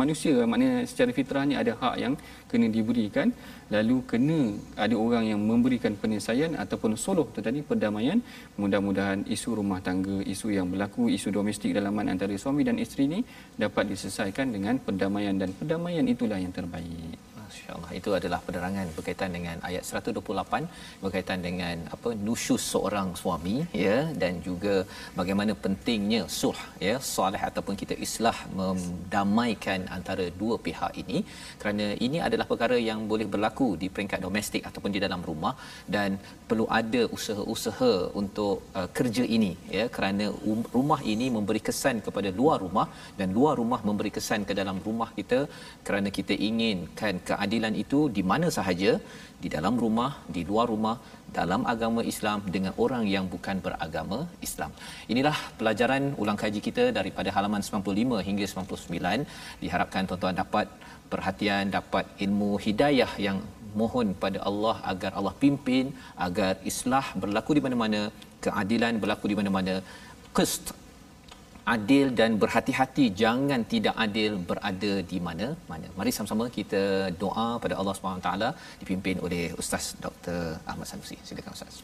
[0.00, 2.14] manusia maknanya secara fitrahnya ada hak yang
[2.50, 3.34] kena diberikan.
[3.74, 4.40] Lalu kena
[4.84, 8.22] ada orang yang memberikan penyelesaian ataupun suluh tadi perdamaian
[8.60, 13.20] mudah-mudahan isu rumah tangga isu yang berlaku isu domestik dalaman antara suami dan isteri ini
[13.58, 15.34] dapat diselesaikan dengan perdamaian.
[15.42, 17.33] Dan perdamaian itulah yang terbaik
[17.64, 17.92] Masya-Allah.
[17.98, 23.54] Itu adalah penerangan berkaitan dengan ayat 128 berkaitan dengan apa nusyus seorang suami
[23.84, 24.74] ya dan juga
[25.18, 31.18] bagaimana pentingnya sulh ya soleh ataupun kita islah mendamaikan antara dua pihak ini
[31.62, 35.54] kerana ini adalah perkara yang boleh berlaku di peringkat domestik ataupun di dalam rumah
[35.96, 37.92] dan perlu ada usaha-usaha
[38.22, 42.86] untuk uh, kerja ini ya kerana um, rumah ini memberi kesan kepada luar rumah
[43.18, 45.40] dan luar rumah memberi kesan ke dalam rumah kita
[45.88, 47.52] kerana kita inginkan keadilan
[47.82, 48.92] itu di mana sahaja
[49.42, 50.96] di dalam rumah di luar rumah
[51.38, 54.70] dalam agama Islam dengan orang yang bukan beragama Islam.
[55.12, 59.26] Inilah pelajaran ulang kaji kita daripada halaman 95 hingga 99.
[59.62, 60.68] Diharapkan tuan-tuan dapat
[61.12, 63.38] perhatian, dapat ilmu hidayah yang
[63.80, 65.86] mohon pada Allah agar Allah pimpin,
[66.26, 68.00] agar islah berlaku di mana-mana,
[68.46, 69.74] keadilan berlaku di mana-mana.
[70.36, 70.64] Qist
[71.75, 75.87] adil dan berhati-hati jangan tidak adil berada di mana-mana.
[75.99, 76.81] Mari sama-sama kita
[77.23, 78.49] doa pada Allah Subhanahu taala
[78.81, 80.39] dipimpin oleh Ustaz Dr.
[80.71, 81.17] Ahmad Sanusi.
[81.29, 81.77] Silakan Ustaz.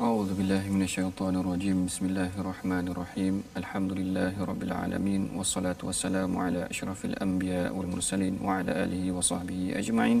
[0.00, 6.32] أعوذ بالله من الشيطان الرجيم بسم الله الرحمن الرحيم الحمد لله رب العالمين والصلاة والسلام
[6.44, 10.18] على أشرف الأنبياء والمرسلين وعلى آله وصحبه أجمعين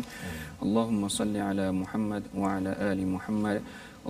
[0.64, 3.58] اللهم صل على محمد وعلى آل محمد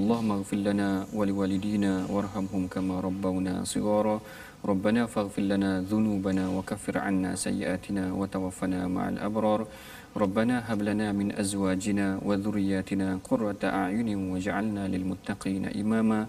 [0.01, 4.17] اللهم اغفر لنا ولوالدينا وارحمهم كما ربونا صغارا
[4.66, 9.68] ربنا فاغفر لنا ذنوبنا وكفر عنا سيئاتنا وتوفنا مع الأبرار.
[10.18, 16.26] ربنا هب لنا من أزواجنا وذرياتنا قرة أعين واجعلنا للمتقين إماما.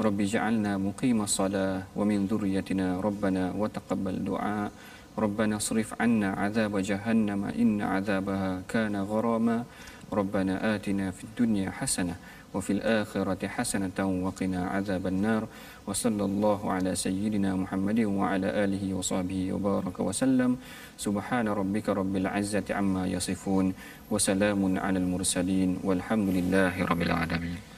[0.00, 4.70] رب اجعلنا مقيم الصلاة ومن ذريتنا ربنا وتقبل دعاء.
[5.18, 9.64] ربنا اصرف عنا عذاب جهنم إن عذابها كان غراما.
[10.12, 12.16] ربنا آتنا في الدنيا حسنة
[12.54, 15.42] وفي الآخرة حسنة وقنا عذاب النار.
[15.88, 20.60] wa sallallahu ala sayyidina Muhammadin wa ala alihi wa sahbihi wa baraka wa sallam
[21.00, 25.88] subhana rabbika Rabbil 'Azza, Amma yasifun, wa salamun wabarakatuh.
[25.96, 27.77] Subhanallah, Rabbil 'Azza, Rabbil 'Azza,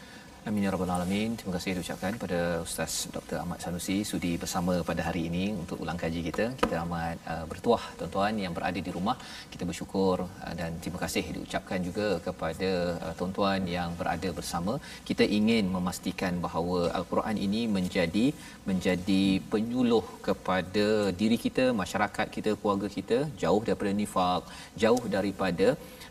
[0.51, 1.30] Amin ya rabbal alamin.
[1.38, 3.36] Terima kasih diucapkan kepada Ustaz Dr.
[3.40, 6.44] Ahmad Sanusi sudi bersama pada hari ini untuk ulang kaji kita.
[6.61, 9.14] Kita amat uh, bertuah tuan-tuan yang berada di rumah.
[9.53, 12.70] Kita bersyukur uh, dan terima kasih diucapkan juga kepada
[13.05, 14.74] uh, tuan-tuan yang berada bersama.
[15.11, 18.26] Kita ingin memastikan bahawa al-Quran ini menjadi
[18.70, 19.22] menjadi
[19.55, 20.88] penyuluh kepada
[21.22, 24.42] diri kita, masyarakat kita, keluarga kita jauh daripada nifak,
[24.86, 25.68] jauh daripada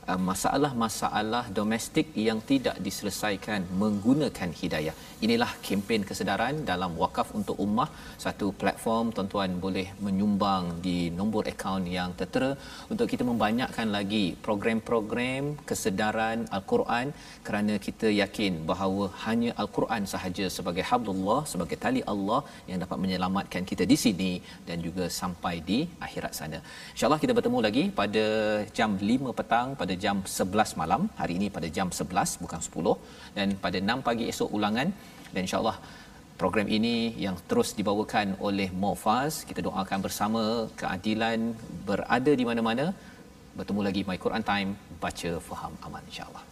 [0.07, 4.95] uh, masalah-masalah domestik yang tidak diselesaikan menggunakan hidayah.
[5.25, 7.89] Inilah kempen kesedaran dalam wakaf untuk ummah,
[8.25, 12.51] satu platform tuan-tuan boleh menyumbang di nombor akaun yang tertera
[12.91, 17.07] untuk kita membanyakkan lagi program-program kesedaran al-Quran
[17.47, 23.63] kerana kita yakin bahawa hanya al-Quran sahaja sebagai hablullah, sebagai tali Allah yang dapat menyelamatkan
[23.71, 24.31] kita di sini
[24.67, 26.59] dan juga sampai di akhirat sana.
[26.93, 28.25] Insya-Allah kita bertemu lagi pada
[28.77, 33.47] jam 5 petang pada jam 11 malam hari ini pada jam 11 bukan 10 dan
[33.63, 34.87] pada 6 pagi esok ulangan.
[35.33, 35.77] Dan insyaallah
[36.41, 36.95] program ini
[37.25, 40.43] yang terus dibawakan oleh Mofaz kita doakan bersama
[40.81, 41.39] keadilan
[41.89, 42.87] berada di mana-mana.
[43.57, 44.69] Bertemu lagi My Quran Time
[45.03, 46.48] baca faham aman insyaallah